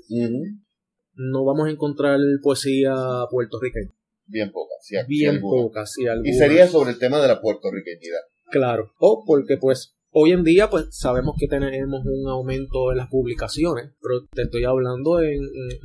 No 1.14 1.44
vamos 1.44 1.68
a 1.68 1.70
encontrar 1.70 2.18
poesía 2.42 2.94
puertorriqueña. 3.30 3.92
Bien 4.26 4.50
pocas, 4.50 4.78
sí, 4.82 4.96
Bien 5.06 5.40
pocas, 5.40 5.92
sí, 5.92 6.02
Y 6.24 6.32
sería 6.32 6.66
sobre 6.66 6.92
el 6.92 6.98
tema 6.98 7.20
de 7.20 7.28
la 7.28 7.40
puertorriqueñidad. 7.40 8.20
Claro, 8.50 8.92
o 8.98 9.24
porque 9.26 9.56
pues 9.58 9.94
Hoy 10.16 10.30
en 10.30 10.44
día, 10.44 10.70
pues 10.70 10.86
sabemos 10.90 11.34
que 11.36 11.48
tenemos 11.48 12.02
un 12.04 12.28
aumento 12.28 12.92
en 12.92 12.98
las 12.98 13.08
publicaciones, 13.08 13.90
pero 14.00 14.24
te 14.32 14.42
estoy 14.42 14.62
hablando 14.62 15.20
en 15.20 15.40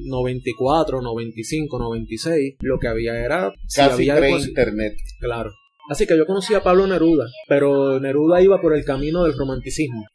94, 0.05 1.01
95, 1.01 1.79
96. 1.79 2.57
Lo 2.61 2.77
que 2.77 2.87
había 2.87 3.25
era. 3.25 3.51
Casi 3.75 4.07
pre-internet. 4.07 4.93
Claro. 5.19 5.49
Así 5.89 6.05
que 6.05 6.15
yo 6.15 6.27
conocí 6.27 6.53
a 6.53 6.61
Pablo 6.61 6.85
Neruda, 6.85 7.25
pero 7.47 7.99
Neruda 7.99 8.39
iba 8.43 8.61
por 8.61 8.75
el 8.75 8.85
camino 8.85 9.23
del 9.23 9.35
romanticismo. 9.35 10.05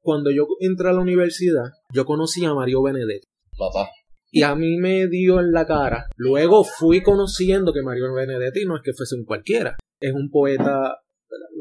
Cuando 0.00 0.32
yo 0.32 0.48
entré 0.58 0.88
a 0.88 0.92
la 0.92 1.00
universidad, 1.00 1.70
yo 1.92 2.04
conocí 2.04 2.44
a 2.44 2.52
Mario 2.52 2.82
Benedetti. 2.82 3.28
Papá. 3.56 3.90
Y 4.32 4.42
a 4.42 4.56
mí 4.56 4.76
me 4.76 5.06
dio 5.06 5.38
en 5.38 5.52
la 5.52 5.66
cara. 5.66 6.06
Luego 6.16 6.64
fui 6.64 7.00
conociendo 7.00 7.72
que 7.72 7.82
Mario 7.82 8.12
Benedetti 8.12 8.64
no 8.64 8.74
es 8.74 8.82
que 8.82 8.92
fuese 8.92 9.14
un 9.14 9.24
cualquiera. 9.24 9.76
Es 10.00 10.12
un 10.12 10.30
poeta 10.30 10.96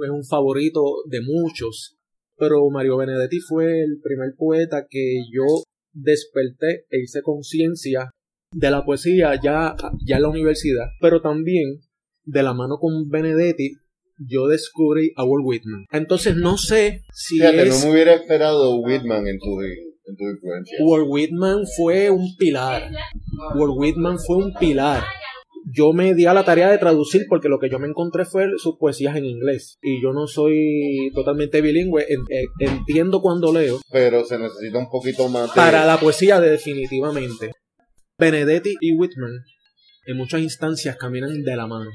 es 0.03 0.09
un 0.09 0.25
favorito 0.25 0.81
de 1.07 1.21
muchos, 1.21 1.97
pero 2.37 2.69
Mario 2.69 2.97
Benedetti 2.97 3.39
fue 3.39 3.81
el 3.81 3.99
primer 4.01 4.35
poeta 4.37 4.87
que 4.89 5.23
yo 5.31 5.63
desperté 5.93 6.85
e 6.89 7.01
hice 7.01 7.21
conciencia 7.21 8.11
de 8.51 8.71
la 8.71 8.85
poesía 8.85 9.39
ya, 9.41 9.75
ya 10.05 10.17
en 10.17 10.21
la 10.21 10.29
universidad, 10.29 10.85
pero 10.99 11.21
también 11.21 11.81
de 12.23 12.43
la 12.43 12.53
mano 12.53 12.77
con 12.79 13.09
Benedetti 13.09 13.73
yo 14.17 14.47
descubrí 14.47 15.11
a 15.15 15.23
Walt 15.23 15.45
Whitman. 15.45 15.85
Entonces 15.91 16.35
no 16.35 16.57
sé 16.57 17.03
si 17.13 17.35
Fíjate, 17.37 17.65
no 17.65 17.79
me 17.79 17.91
hubiera 17.91 18.13
esperado 18.15 18.77
Whitman 18.77 19.27
en 19.27 19.39
tu, 19.39 19.61
en 19.61 20.15
tu 20.15 20.23
influencia. 20.23 20.77
Walt 20.81 21.05
Whitman 21.07 21.63
fue 21.75 22.09
un 22.09 22.35
pilar. 22.37 22.91
Walt 23.55 23.73
Whitman 23.77 24.17
fue 24.19 24.37
un 24.37 24.53
pilar 24.53 25.03
yo 25.71 25.93
me 25.93 26.13
di 26.13 26.25
a 26.25 26.33
la 26.33 26.45
tarea 26.45 26.69
de 26.69 26.77
traducir 26.77 27.25
porque 27.27 27.49
lo 27.49 27.59
que 27.59 27.69
yo 27.69 27.79
me 27.79 27.87
encontré 27.87 28.25
fue 28.25 28.45
sus 28.57 28.77
poesías 28.77 29.15
en 29.15 29.25
inglés. 29.25 29.77
Y 29.81 30.01
yo 30.01 30.13
no 30.13 30.27
soy 30.27 31.11
totalmente 31.13 31.61
bilingüe, 31.61 32.03
eh, 32.03 32.45
entiendo 32.59 33.21
cuando 33.21 33.51
leo. 33.51 33.79
Pero 33.91 34.23
se 34.23 34.37
necesita 34.37 34.77
un 34.77 34.89
poquito 34.89 35.27
más 35.29 35.49
de... 35.49 35.55
Para 35.55 35.85
la 35.85 35.97
poesía 35.99 36.39
definitivamente. 36.39 37.51
Benedetti 38.17 38.75
y 38.79 38.93
Whitman 38.93 39.43
en 40.05 40.17
muchas 40.17 40.41
instancias 40.41 40.95
caminan 40.97 41.43
de 41.43 41.55
la 41.55 41.67
mano 41.67 41.89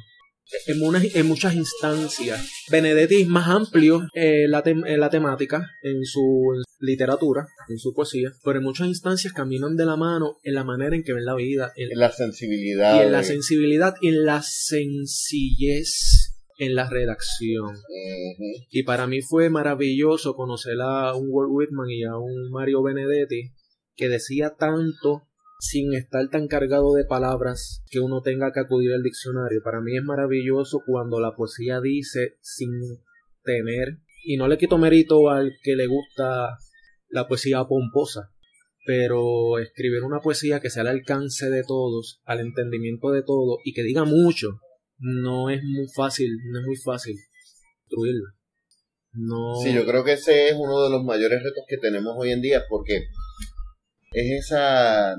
en, 0.66 1.10
en 1.14 1.26
muchas 1.26 1.54
instancias. 1.54 2.48
Benedetti 2.70 3.22
es 3.22 3.28
más 3.28 3.48
amplio 3.48 4.06
eh, 4.14 4.46
la, 4.48 4.62
en 4.64 5.00
la 5.00 5.10
temática, 5.10 5.70
en 5.82 6.04
su 6.04 6.52
literatura, 6.78 7.46
en 7.68 7.78
su 7.78 7.92
poesía, 7.92 8.32
pero 8.44 8.58
en 8.58 8.64
muchas 8.64 8.88
instancias 8.88 9.32
caminan 9.32 9.76
de 9.76 9.86
la 9.86 9.96
mano 9.96 10.38
en 10.42 10.54
la 10.54 10.64
manera 10.64 10.96
en 10.96 11.02
que 11.02 11.12
ven 11.12 11.24
la 11.24 11.34
vida. 11.34 11.72
En, 11.76 11.98
la 11.98 12.10
sensibilidad. 12.10 12.96
Y 12.96 13.06
en 13.06 13.12
la 13.12 13.22
sensibilidad 13.22 13.94
y 14.00 14.08
en 14.08 14.24
la 14.24 14.42
sencillez 14.42 16.30
en 16.60 16.74
la 16.74 16.88
redacción. 16.88 17.74
Y 18.70 18.82
para 18.82 19.06
mí 19.06 19.22
fue 19.22 19.48
maravilloso 19.48 20.34
conocer 20.34 20.76
a 20.82 21.14
un 21.14 21.28
Walt 21.30 21.50
Whitman 21.50 21.88
y 21.88 22.04
a 22.04 22.18
un 22.18 22.50
Mario 22.50 22.82
Benedetti 22.82 23.52
que 23.96 24.08
decía 24.10 24.56
tanto 24.58 25.29
sin 25.60 25.94
estar 25.94 26.28
tan 26.28 26.48
cargado 26.48 26.94
de 26.94 27.04
palabras 27.04 27.84
que 27.90 28.00
uno 28.00 28.22
tenga 28.22 28.52
que 28.52 28.60
acudir 28.60 28.92
al 28.92 29.02
diccionario. 29.02 29.60
Para 29.62 29.80
mí 29.80 29.96
es 29.96 30.02
maravilloso 30.02 30.82
cuando 30.86 31.20
la 31.20 31.36
poesía 31.36 31.80
dice 31.80 32.38
sin 32.40 32.70
tener, 33.44 33.98
y 34.24 34.36
no 34.36 34.48
le 34.48 34.58
quito 34.58 34.78
mérito 34.78 35.30
al 35.30 35.52
que 35.62 35.76
le 35.76 35.86
gusta 35.86 36.56
la 37.08 37.28
poesía 37.28 37.64
pomposa, 37.64 38.32
pero 38.86 39.58
escribir 39.58 40.02
una 40.02 40.20
poesía 40.20 40.60
que 40.60 40.70
sea 40.70 40.82
al 40.82 40.88
alcance 40.88 41.50
de 41.50 41.62
todos, 41.62 42.20
al 42.24 42.40
entendimiento 42.40 43.10
de 43.10 43.22
todos 43.22 43.58
y 43.64 43.72
que 43.74 43.82
diga 43.82 44.04
mucho, 44.04 44.60
no 44.98 45.50
es 45.50 45.62
muy 45.62 45.86
fácil, 45.94 46.30
no 46.50 46.60
es 46.60 46.66
muy 46.66 46.76
fácil 46.76 47.16
construirla. 47.88 48.30
No. 49.12 49.56
Sí, 49.62 49.74
yo 49.74 49.84
creo 49.84 50.04
que 50.04 50.12
ese 50.12 50.48
es 50.48 50.54
uno 50.56 50.82
de 50.84 50.90
los 50.90 51.04
mayores 51.04 51.42
retos 51.42 51.64
que 51.68 51.78
tenemos 51.78 52.14
hoy 52.16 52.30
en 52.30 52.40
día 52.40 52.64
porque 52.68 53.08
es 54.12 54.44
esa 54.46 55.16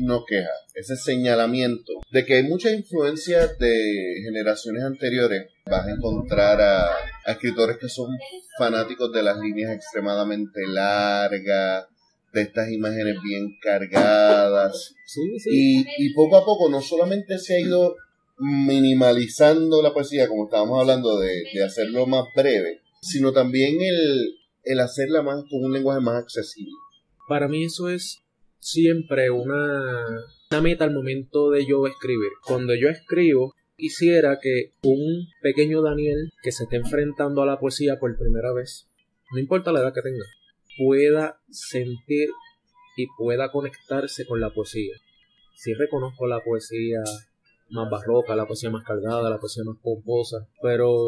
no 0.00 0.24
queja, 0.26 0.50
ese 0.74 0.96
señalamiento 0.96 1.92
de 2.10 2.24
que 2.24 2.34
hay 2.34 2.42
muchas 2.42 2.74
influencias 2.74 3.58
de 3.58 4.20
generaciones 4.22 4.82
anteriores. 4.82 5.50
Vas 5.66 5.86
a 5.86 5.92
encontrar 5.92 6.60
a, 6.60 6.90
escritores 7.26 7.78
que 7.78 7.88
son 7.88 8.10
fanáticos 8.58 9.12
de 9.12 9.22
las 9.22 9.38
líneas 9.38 9.72
extremadamente 9.74 10.66
largas, 10.66 11.86
de 12.32 12.42
estas 12.42 12.70
imágenes 12.70 13.16
bien 13.22 13.56
cargadas. 13.62 14.94
Y, 15.50 15.86
y 15.98 16.12
poco 16.14 16.36
a 16.36 16.44
poco 16.44 16.68
no 16.68 16.82
solamente 16.82 17.38
se 17.38 17.56
ha 17.56 17.60
ido 17.60 17.96
minimalizando 18.38 19.80
la 19.80 19.94
poesía, 19.94 20.28
como 20.28 20.44
estábamos 20.44 20.80
hablando 20.80 21.18
de, 21.18 21.44
de 21.54 21.64
hacerlo 21.64 22.06
más 22.06 22.24
breve, 22.36 22.82
sino 23.00 23.32
también 23.32 23.80
el, 23.80 24.36
el 24.64 24.80
hacerla 24.80 25.22
más 25.22 25.44
con 25.48 25.64
un 25.64 25.72
lenguaje 25.72 26.00
más 26.00 26.16
accesible. 26.16 26.72
Para 27.26 27.48
mí 27.48 27.64
eso 27.64 27.88
es 27.88 28.23
siempre 28.64 29.30
una, 29.30 30.24
una 30.50 30.60
meta 30.62 30.84
al 30.84 30.94
momento 30.94 31.50
de 31.50 31.66
yo 31.66 31.86
escribir. 31.86 32.30
Cuando 32.46 32.74
yo 32.74 32.88
escribo, 32.88 33.54
quisiera 33.76 34.38
que 34.40 34.72
un 34.82 35.28
pequeño 35.42 35.82
Daniel 35.82 36.32
que 36.42 36.50
se 36.50 36.64
esté 36.64 36.76
enfrentando 36.76 37.42
a 37.42 37.46
la 37.46 37.58
poesía 37.60 37.98
por 37.98 38.16
primera 38.16 38.52
vez, 38.54 38.88
no 39.32 39.38
importa 39.38 39.70
la 39.70 39.80
edad 39.80 39.92
que 39.92 40.00
tenga, 40.00 40.24
pueda 40.78 41.40
sentir 41.50 42.30
y 42.96 43.06
pueda 43.18 43.52
conectarse 43.52 44.24
con 44.24 44.40
la 44.40 44.50
poesía. 44.50 44.94
Si 45.54 45.74
reconozco 45.74 46.26
la 46.26 46.40
poesía 46.40 47.02
más 47.68 47.90
barroca, 47.90 48.34
la 48.34 48.46
poesía 48.46 48.70
más 48.70 48.84
cargada, 48.84 49.28
la 49.28 49.40
poesía 49.40 49.64
más 49.64 49.76
pomposa, 49.82 50.48
pero 50.62 51.06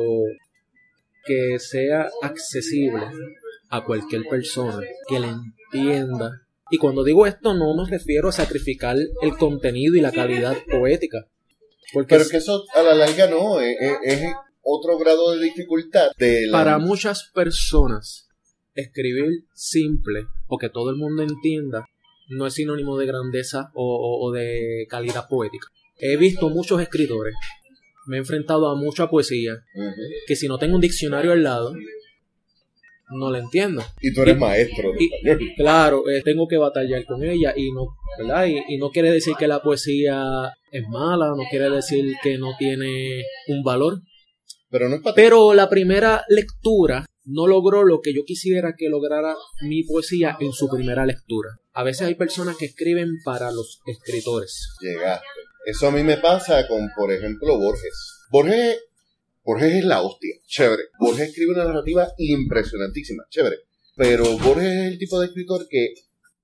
que 1.25 1.59
sea 1.59 2.11
accesible 2.23 3.07
a 3.71 3.83
cualquier 3.83 4.25
persona, 4.29 4.79
que 5.09 5.21
le 5.21 5.29
entienda 5.29 6.46
y 6.71 6.79
cuando 6.79 7.05
digo 7.05 7.27
esto 7.27 7.55
no 7.55 7.75
me 7.75 7.89
refiero 7.89 8.29
a 8.29 8.33
sacrificar 8.33 8.97
el 8.97 9.37
contenido 9.37 9.95
y 9.95 10.01
la 10.01 10.13
calidad 10.13 10.57
poética. 10.71 11.29
Porque 11.93 12.17
Pero 12.17 12.29
que 12.29 12.39
eso 12.39 12.65
a 12.75 12.83
la 12.83 12.95
larga 12.95 13.29
no, 13.29 13.61
es, 13.61 13.77
otro 14.63 14.99
grado 14.99 15.33
de 15.33 15.45
dificultad. 15.45 16.11
Para 16.51 16.79
muchas 16.79 17.31
personas, 17.33 18.29
escribir 18.75 19.45
simple 19.55 20.27
o 20.49 20.59
que 20.59 20.69
todo 20.69 20.91
el 20.91 20.97
mundo 20.97 21.23
entienda 21.23 21.87
no 22.29 22.47
es 22.47 22.55
sinónimo 22.55 22.99
de 22.99 23.07
grandeza 23.07 23.71
o, 23.75 24.33
de 24.33 24.87
calidad 24.89 25.29
poética. 25.29 25.69
He 25.99 26.17
visto 26.17 26.51
muchos 26.51 26.81
escritores, 26.83 27.35
me 28.07 28.17
he 28.17 28.19
enfrentado 28.19 28.69
a 28.69 28.75
mucha 28.75 29.09
poesía, 29.09 29.55
que 30.27 30.37
si 30.37 30.49
no 30.49 30.59
tengo 30.59 30.75
un 30.75 30.81
diccionario 30.81 31.33
al 31.33 31.43
lado, 31.45 31.75
no 33.11 33.31
la 33.31 33.39
entiendo. 33.39 33.83
Y 34.01 34.13
tú 34.13 34.23
eres 34.23 34.39
maestro. 34.39 34.93
claro, 35.57 36.09
eh, 36.09 36.23
tengo 36.25 36.47
que 36.49 36.57
batallar 36.57 37.05
con 37.05 37.23
ella 37.23 37.53
y 37.57 37.71
no, 37.73 37.87
¿verdad? 38.19 38.47
Y, 38.47 38.77
no 38.79 38.91
quiere 38.91 39.11
decir 39.11 39.35
que 39.39 39.49
la 39.49 39.63
poesía 39.63 40.53
es 40.71 40.89
mala, 40.89 41.29
no 41.29 41.45
quiere 41.51 41.71
decir 41.71 42.15
que 42.23 42.39
no 42.39 42.57
tiene 42.59 43.25
un 43.49 43.63
valor. 43.63 44.01
Pero, 44.71 44.89
no 44.89 45.01
Pero 45.15 45.55
la 45.55 45.69
primera 45.69 46.25
lectura 46.29 47.07
no 47.25 47.47
logró 47.47 47.85
lo 47.85 48.01
que 48.01 48.15
yo 48.15 48.23
quisiera 48.25 48.75
que 48.77 48.89
lograra 48.89 49.35
mi 49.63 49.85
poesía 49.85 50.37
en 50.41 50.53
su 50.53 50.69
primera 50.69 51.07
lectura. 51.07 51.51
A 51.73 51.83
veces 51.83 52.09
hay 52.09 52.15
personas 52.15 52.57
que 52.57 52.67
escriben 52.67 53.17
para 53.25 53.51
los 53.53 53.81
escritores. 53.87 54.69
Llegaste. 54.81 55.27
Eso 55.67 55.89
a 55.89 55.91
mí 55.91 56.03
me 56.05 56.17
pasa 56.19 56.67
con, 56.69 56.89
por 56.97 57.13
ejemplo, 57.13 57.59
Borges. 57.59 58.27
Borges 58.31 58.79
Borges 59.47 59.75
es 59.75 59.85
la 59.85 60.03
hostia, 60.03 60.35
chévere. 60.45 60.83
Borges 60.99 61.29
escribe 61.29 61.53
una 61.53 61.65
narrativa 61.65 62.09
impresionantísima, 62.19 63.23
chévere. 63.31 63.59
Pero 63.95 64.25
Borges 64.39 64.73
es 64.73 64.93
el 64.93 64.99
tipo 64.99 65.21
de 65.21 65.27
escritor 65.27 65.69
que 65.71 65.95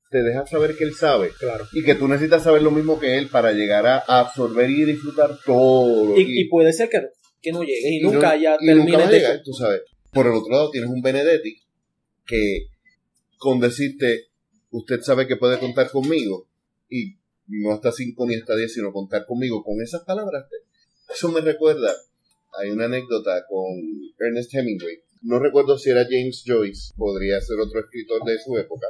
te 0.09 0.23
deja 0.23 0.47
saber 0.47 0.77
que 0.77 0.85
él 0.85 0.95
sabe. 0.95 1.31
Claro. 1.37 1.67
Y 1.73 1.83
que 1.83 1.97
tú 1.97 2.07
necesitas 2.07 2.45
saber 2.45 2.62
lo 2.62 2.71
mismo 2.71 3.01
que 3.01 3.19
él 3.19 3.29
para 3.29 3.51
llegar 3.51 3.87
a 3.87 3.99
absorber 4.21 4.71
y 4.71 4.85
disfrutar 4.85 5.37
todo. 5.45 6.17
Y, 6.17 6.43
y 6.43 6.49
puede 6.49 6.73
ser 6.73 6.88
que, 6.88 7.01
que 7.41 7.51
no 7.51 7.62
llegue 7.62 7.97
y, 7.97 8.01
nunca 8.01 8.31
haya 8.31 8.57
termine 8.57 9.09
de... 9.09 9.41
tú 9.45 9.53
sabes. 9.53 9.81
Por 10.12 10.27
el 10.27 10.35
otro 10.35 10.53
lado 10.53 10.71
tienes 10.71 10.88
un 10.88 11.03
Benedetti 11.03 11.61
que 12.25 12.69
con 13.37 13.59
decirte, 13.59 14.29
usted 14.71 15.01
sabe 15.01 15.27
que 15.27 15.37
puede 15.37 15.59
contar 15.59 15.91
conmigo 15.91 16.47
y 16.88 17.17
no 17.49 17.73
hasta 17.73 17.91
5 17.91 18.27
ni 18.29 18.37
hasta 18.37 18.55
10, 18.55 18.73
sino 18.73 18.93
contar 18.93 19.27
conmigo 19.27 19.65
con 19.65 19.83
esas 19.83 20.05
palabras. 20.05 20.47
Eso 21.12 21.33
me 21.33 21.41
recuerda 21.41 21.93
hay 22.59 22.71
una 22.71 22.87
anécdota 22.87 23.45
con 23.49 23.81
Ernest 24.19 24.55
Hemingway. 24.55 24.99
No 25.23 25.38
recuerdo 25.38 25.79
si 25.79 25.91
era 25.91 26.05
James 26.05 26.43
Joyce, 26.45 26.93
podría 26.97 27.41
ser 27.41 27.59
otro 27.61 27.81
escritor 27.81 28.25
de 28.25 28.38
su 28.38 28.57
época. 28.59 28.88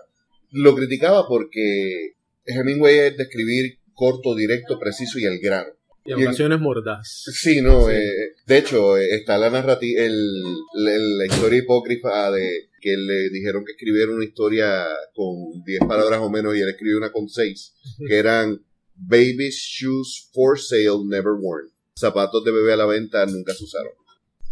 Lo 0.51 0.75
criticaba 0.75 1.27
porque 1.29 2.15
Hemingway 2.47 2.99
es 2.99 3.17
de 3.17 3.25
escribir 3.25 3.79
corto, 3.95 4.35
directo, 4.35 4.79
preciso 4.79 5.19
y 5.19 5.27
al 5.27 5.39
grano. 5.39 5.73
Y 6.05 6.15
ocasiones 6.15 6.59
mordaz. 6.59 7.07
Sí, 7.33 7.61
no. 7.61 7.89
Eh, 7.89 8.35
de 8.47 8.59
hecho, 8.59 8.99
eh, 8.99 9.15
está 9.15 9.39
la 9.39 9.51
narrativa, 9.51 10.03
la 10.75 11.27
historia 11.27 11.61
hipócrifa 11.61 12.33
de 12.33 12.71
que 12.81 12.97
le 12.97 13.31
dijeron 13.31 13.65
que 13.65 13.73
escribiera 13.73 14.11
una 14.11 14.25
historia 14.25 14.85
con 15.15 15.63
10 15.65 15.81
palabras 15.87 16.19
o 16.21 16.29
menos 16.29 16.57
y 16.57 16.61
él 16.61 16.69
escribió 16.69 16.99
una 16.99 17.13
con 17.13 17.29
6, 17.29 17.75
que 18.09 18.17
eran 18.17 18.61
Baby's 18.97 19.57
Shoes 19.57 20.29
for 20.33 20.59
Sale 20.59 21.05
Never 21.07 21.35
Worn 21.39 21.73
zapatos 21.95 22.45
de 22.45 22.53
bebé 22.53 22.73
a 22.73 22.77
la 22.77 22.87
venta 22.87 23.25
nunca 23.27 23.55
se 23.55 23.65
usaron. 23.65 23.93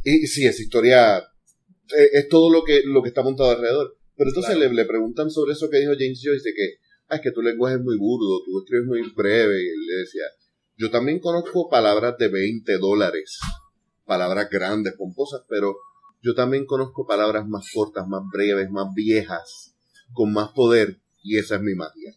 Y 0.04 0.26
sí, 0.26 0.46
esa 0.46 0.62
historia 0.62 1.18
eh, 1.18 2.10
es, 2.12 2.28
todo 2.28 2.50
lo 2.50 2.64
que, 2.64 2.82
lo 2.84 3.02
que 3.02 3.08
está 3.08 3.22
montado 3.22 3.50
alrededor. 3.50 3.96
Pero 4.16 4.30
entonces 4.30 4.56
le, 4.56 4.72
le, 4.72 4.84
preguntan 4.84 5.30
sobre 5.30 5.52
eso 5.52 5.68
que 5.70 5.78
dijo 5.78 5.92
James 5.98 6.20
Joyce, 6.22 6.50
de 6.50 6.54
que, 6.54 6.74
ah, 7.08 7.16
es 7.16 7.22
que 7.22 7.32
tu 7.32 7.42
lenguaje 7.42 7.76
es 7.76 7.82
muy 7.82 7.96
burdo, 7.96 8.42
tú 8.44 8.60
escribes 8.60 8.86
muy 8.86 9.02
breve. 9.14 9.62
Y 9.62 9.68
él 9.68 9.86
le 9.86 9.96
decía, 9.96 10.24
yo 10.76 10.90
también 10.90 11.20
conozco 11.20 11.68
palabras 11.68 12.16
de 12.18 12.28
20 12.28 12.78
dólares, 12.78 13.38
palabras 14.04 14.48
grandes, 14.50 14.94
pomposas, 14.94 15.42
pero 15.48 15.76
yo 16.22 16.34
también 16.34 16.66
conozco 16.66 17.06
palabras 17.06 17.46
más 17.46 17.66
cortas, 17.72 18.06
más 18.06 18.22
breves, 18.32 18.70
más 18.70 18.92
viejas, 18.94 19.74
con 20.12 20.32
más 20.32 20.50
poder, 20.50 21.00
y 21.22 21.38
esa 21.38 21.56
es 21.56 21.62
mi 21.62 21.74
magia. 21.74 22.14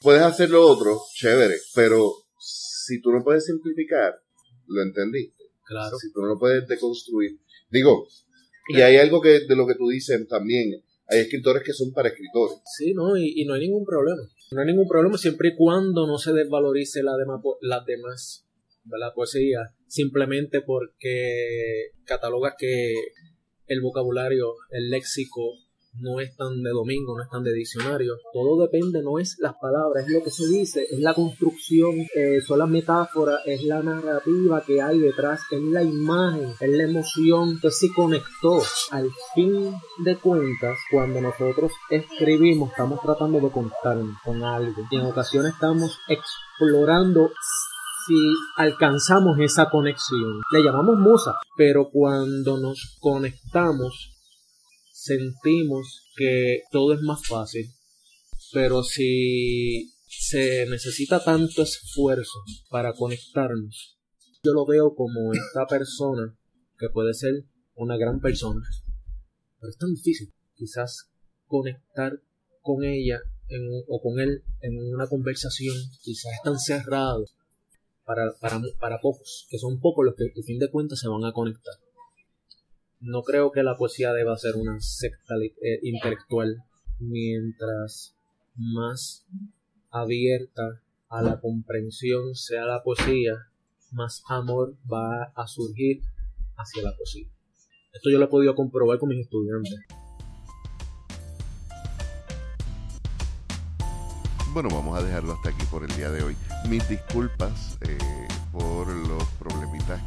Puedes 0.00 0.22
hacer 0.22 0.50
lo 0.50 0.66
otro, 0.66 1.00
chévere, 1.14 1.56
pero 1.74 2.12
si 2.38 3.00
tú 3.00 3.10
no 3.10 3.24
puedes 3.24 3.46
simplificar, 3.46 4.23
lo 4.66 4.82
entendiste. 4.82 5.44
Claro. 5.64 5.96
Si 5.98 6.12
tú 6.12 6.20
no 6.20 6.28
lo 6.28 6.38
puedes 6.38 6.66
deconstruir. 6.68 7.38
Digo, 7.70 8.06
y 8.68 8.80
hay 8.80 8.96
algo 8.96 9.20
que 9.20 9.40
de 9.40 9.56
lo 9.56 9.66
que 9.66 9.74
tú 9.74 9.88
dices 9.88 10.26
también, 10.28 10.82
hay 11.06 11.20
escritores 11.20 11.62
que 11.62 11.72
son 11.72 11.92
para 11.92 12.08
escritores. 12.08 12.58
Sí, 12.76 12.94
no, 12.94 13.16
y, 13.16 13.44
no 13.44 13.54
hay 13.54 13.62
ningún 13.62 13.84
problema. 13.84 14.22
No 14.52 14.60
hay 14.60 14.66
ningún 14.66 14.88
problema 14.88 15.18
siempre 15.18 15.50
y 15.50 15.56
cuando 15.56 16.06
no 16.06 16.18
se 16.18 16.32
desvalorice 16.32 17.02
la 17.02 17.16
demás, 17.16 17.40
las 17.60 17.84
demás, 17.84 18.46
la 18.86 19.12
poesía, 19.12 19.74
simplemente 19.86 20.60
porque 20.60 21.90
catalogas 22.04 22.54
que 22.58 22.94
el 23.66 23.80
vocabulario, 23.80 24.54
el 24.70 24.90
léxico, 24.90 25.58
no 26.00 26.20
es 26.20 26.36
tan 26.36 26.62
de 26.62 26.70
domingo, 26.70 27.16
no 27.16 27.22
es 27.22 27.30
tan 27.30 27.42
de 27.42 27.52
diccionario. 27.52 28.14
Todo 28.32 28.60
depende, 28.62 29.02
no 29.02 29.18
es 29.18 29.36
las 29.38 29.54
palabras, 29.54 30.04
es 30.06 30.12
lo 30.12 30.22
que 30.22 30.30
se 30.30 30.46
dice, 30.46 30.86
es 30.90 31.00
la 31.00 31.14
construcción, 31.14 31.94
eh, 32.14 32.40
son 32.46 32.58
las 32.58 32.68
metáforas, 32.68 33.40
es 33.46 33.62
la 33.64 33.82
narrativa 33.82 34.62
que 34.66 34.82
hay 34.82 34.98
detrás, 34.98 35.40
es 35.50 35.62
la 35.62 35.82
imagen, 35.82 36.54
es 36.60 36.70
la 36.70 36.84
emoción 36.84 37.60
que 37.60 37.70
se 37.70 37.92
conectó. 37.94 38.62
Al 38.90 39.10
fin 39.34 39.74
de 40.04 40.16
cuentas, 40.18 40.78
cuando 40.90 41.20
nosotros 41.20 41.72
escribimos, 41.90 42.70
estamos 42.70 43.00
tratando 43.00 43.40
de 43.40 43.50
contar 43.50 43.98
con 44.24 44.42
algo. 44.42 44.82
Y 44.90 44.96
en 44.96 45.06
ocasiones 45.06 45.54
estamos 45.54 45.98
explorando 46.08 47.30
si 48.06 48.14
alcanzamos 48.56 49.38
esa 49.38 49.70
conexión. 49.70 50.40
Le 50.52 50.62
llamamos 50.62 50.98
musa, 50.98 51.38
pero 51.56 51.88
cuando 51.90 52.58
nos 52.58 52.98
conectamos 53.00 54.13
sentimos 55.04 56.08
que 56.16 56.62
todo 56.70 56.94
es 56.94 57.00
más 57.02 57.26
fácil, 57.26 57.70
pero 58.52 58.82
si 58.82 59.92
se 60.08 60.64
necesita 60.66 61.22
tanto 61.22 61.62
esfuerzo 61.62 62.38
para 62.70 62.94
conectarnos, 62.94 63.98
yo 64.42 64.52
lo 64.54 64.64
veo 64.64 64.94
como 64.94 65.34
esta 65.34 65.66
persona 65.66 66.34
que 66.78 66.88
puede 66.88 67.12
ser 67.12 67.44
una 67.74 67.98
gran 67.98 68.18
persona, 68.20 68.62
pero 69.60 69.70
es 69.70 69.76
tan 69.76 69.92
difícil 69.92 70.32
quizás 70.54 71.10
conectar 71.46 72.22
con 72.62 72.82
ella 72.82 73.20
o 73.88 74.00
con 74.00 74.20
él 74.20 74.42
en 74.62 74.94
una 74.94 75.06
conversación, 75.06 75.76
quizás 76.00 76.32
es 76.32 76.42
tan 76.42 76.58
cerrado 76.58 77.26
para, 78.06 78.32
para, 78.40 78.58
para 78.80 79.00
pocos, 79.02 79.46
que 79.50 79.58
son 79.58 79.80
pocos 79.80 80.06
los 80.06 80.14
que 80.14 80.32
al 80.34 80.44
fin 80.44 80.58
de 80.58 80.70
cuentas 80.70 80.98
se 80.98 81.08
van 81.08 81.26
a 81.26 81.32
conectar. 81.32 81.74
No 83.04 83.22
creo 83.22 83.52
que 83.52 83.62
la 83.62 83.76
poesía 83.76 84.14
deba 84.14 84.34
ser 84.38 84.56
una 84.56 84.80
secta 84.80 85.34
eh, 85.36 85.78
intelectual, 85.82 86.64
mientras 87.00 88.16
más 88.56 89.26
abierta 89.90 90.80
a 91.10 91.20
la 91.20 91.38
comprensión 91.38 92.34
sea 92.34 92.64
la 92.64 92.82
poesía, 92.82 93.34
más 93.92 94.22
amor 94.26 94.78
va 94.90 95.24
a 95.36 95.46
surgir 95.46 96.00
hacia 96.56 96.82
la 96.82 96.96
poesía. 96.96 97.28
Esto 97.92 98.08
yo 98.08 98.18
lo 98.18 98.24
he 98.24 98.28
podido 98.28 98.54
comprobar 98.54 98.98
con 98.98 99.10
mis 99.10 99.20
estudiantes. 99.20 99.80
Bueno, 104.54 104.70
vamos 104.70 104.98
a 104.98 105.04
dejarlo 105.04 105.34
hasta 105.34 105.50
aquí 105.50 105.66
por 105.66 105.84
el 105.84 105.94
día 105.94 106.10
de 106.10 106.22
hoy. 106.22 106.36
Mis 106.70 106.88
disculpas 106.88 107.76
eh, 107.82 107.98
por 108.50 108.88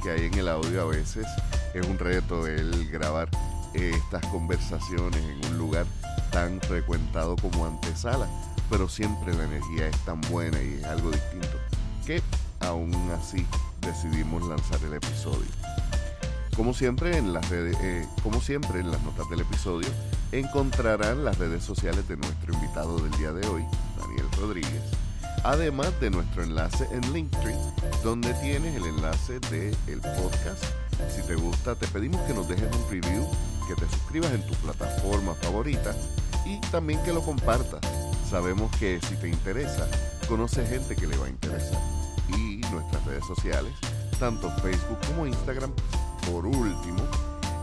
que 0.07 0.13
hay 0.13 0.27
en 0.27 0.33
el 0.35 0.47
audio. 0.47 0.83
A 0.83 0.85
veces 0.85 1.27
es 1.73 1.85
un 1.85 1.99
reto 1.99 2.47
el 2.47 2.89
grabar 2.89 3.29
eh, 3.73 3.91
estas 3.93 4.25
conversaciones 4.27 5.21
en 5.21 5.51
un 5.51 5.57
lugar 5.57 5.85
tan 6.31 6.61
frecuentado 6.61 7.35
como 7.35 7.65
antesala, 7.65 8.27
pero 8.69 8.87
siempre 8.87 9.33
la 9.33 9.43
energía 9.43 9.87
es 9.87 9.97
tan 10.05 10.21
buena 10.21 10.61
y 10.61 10.75
es 10.75 10.83
algo 10.85 11.11
distinto 11.11 11.57
que 12.05 12.21
aún 12.61 12.93
así 13.19 13.45
decidimos 13.81 14.47
lanzar 14.47 14.79
el 14.83 14.93
episodio. 14.93 15.49
Como 16.55 16.73
siempre, 16.73 17.17
en 17.17 17.33
las 17.33 17.47
redes, 17.49 17.77
eh, 17.81 18.05
como 18.23 18.41
siempre 18.41 18.79
en 18.79 18.91
las 18.91 19.01
notas 19.01 19.29
del 19.29 19.41
episodio 19.41 19.89
encontrarán 20.31 21.25
las 21.25 21.37
redes 21.37 21.63
sociales 21.63 22.07
de 22.07 22.15
nuestro 22.17 22.53
invitado 22.53 22.97
del 22.99 23.11
día 23.11 23.31
de 23.33 23.45
hoy, 23.47 23.63
Daniel 23.99 24.25
Rodríguez, 24.39 24.81
además 25.47 25.97
de 26.01 26.09
nuestro 26.09 26.43
enlace 26.43 26.85
en 26.91 27.13
Linktree, 27.13 27.55
donde 28.03 28.33
tienes 28.35 28.75
el 28.75 28.85
enlace 28.85 29.39
del 29.49 29.75
el 29.87 30.01
podcast. 30.01 30.61
Si 31.15 31.21
te 31.21 31.35
gusta, 31.35 31.73
te 31.75 31.87
pedimos 31.87 32.19
que 32.23 32.33
nos 32.33 32.49
dejes 32.49 32.67
un 32.75 32.89
review, 32.89 33.25
que 33.65 33.75
te 33.75 33.89
suscribas 33.89 34.31
en 34.33 34.45
tu 34.45 34.53
plataforma 34.55 35.33
favorita 35.35 35.95
y 36.45 36.59
también 36.69 37.01
que 37.03 37.13
lo 37.13 37.21
compartas. 37.21 37.79
Sabemos 38.29 38.69
que 38.75 38.99
si 39.07 39.15
te 39.15 39.29
interesa, 39.29 39.87
conoce 40.27 40.65
gente 40.65 40.97
que 40.97 41.07
le 41.07 41.15
va 41.15 41.27
a 41.27 41.29
interesar. 41.29 41.79
Y 42.37 42.57
nuestras 42.73 43.05
redes 43.05 43.25
sociales, 43.25 43.71
tanto 44.19 44.51
Facebook 44.57 44.99
como 45.07 45.27
Instagram, 45.27 45.71
por 46.29 46.45
último, 46.45 47.07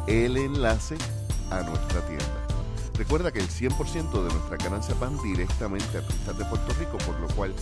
el 0.06 0.38
enlace 0.38 0.96
a 1.50 1.60
nuestra 1.60 2.00
tienda. 2.06 2.43
Recuerda 2.96 3.32
que 3.32 3.40
el 3.40 3.48
100% 3.48 4.12
de 4.12 4.32
nuestra 4.32 4.56
ganancia 4.56 4.94
van 5.00 5.20
directamente 5.22 5.96
a 5.96 6.00
artistas 6.00 6.38
de 6.38 6.44
Puerto 6.44 6.72
Rico, 6.74 6.96
por 6.98 7.18
lo 7.18 7.26
cual 7.34 7.52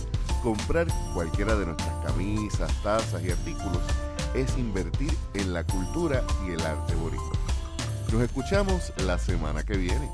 comprar 0.43 0.87
cualquiera 1.13 1.55
de 1.55 1.65
nuestras 1.65 2.05
camisas, 2.05 2.71
tazas 2.83 3.23
y 3.23 3.31
artículos 3.31 3.81
es 4.35 4.55
invertir 4.57 5.15
en 5.33 5.53
la 5.53 5.63
cultura 5.63 6.23
y 6.47 6.51
el 6.51 6.61
arte 6.61 6.95
boricua. 6.95 7.31
Nos 8.11 8.21
escuchamos 8.21 8.93
la 8.97 9.17
semana 9.17 9.63
que 9.63 9.77
viene. 9.77 10.11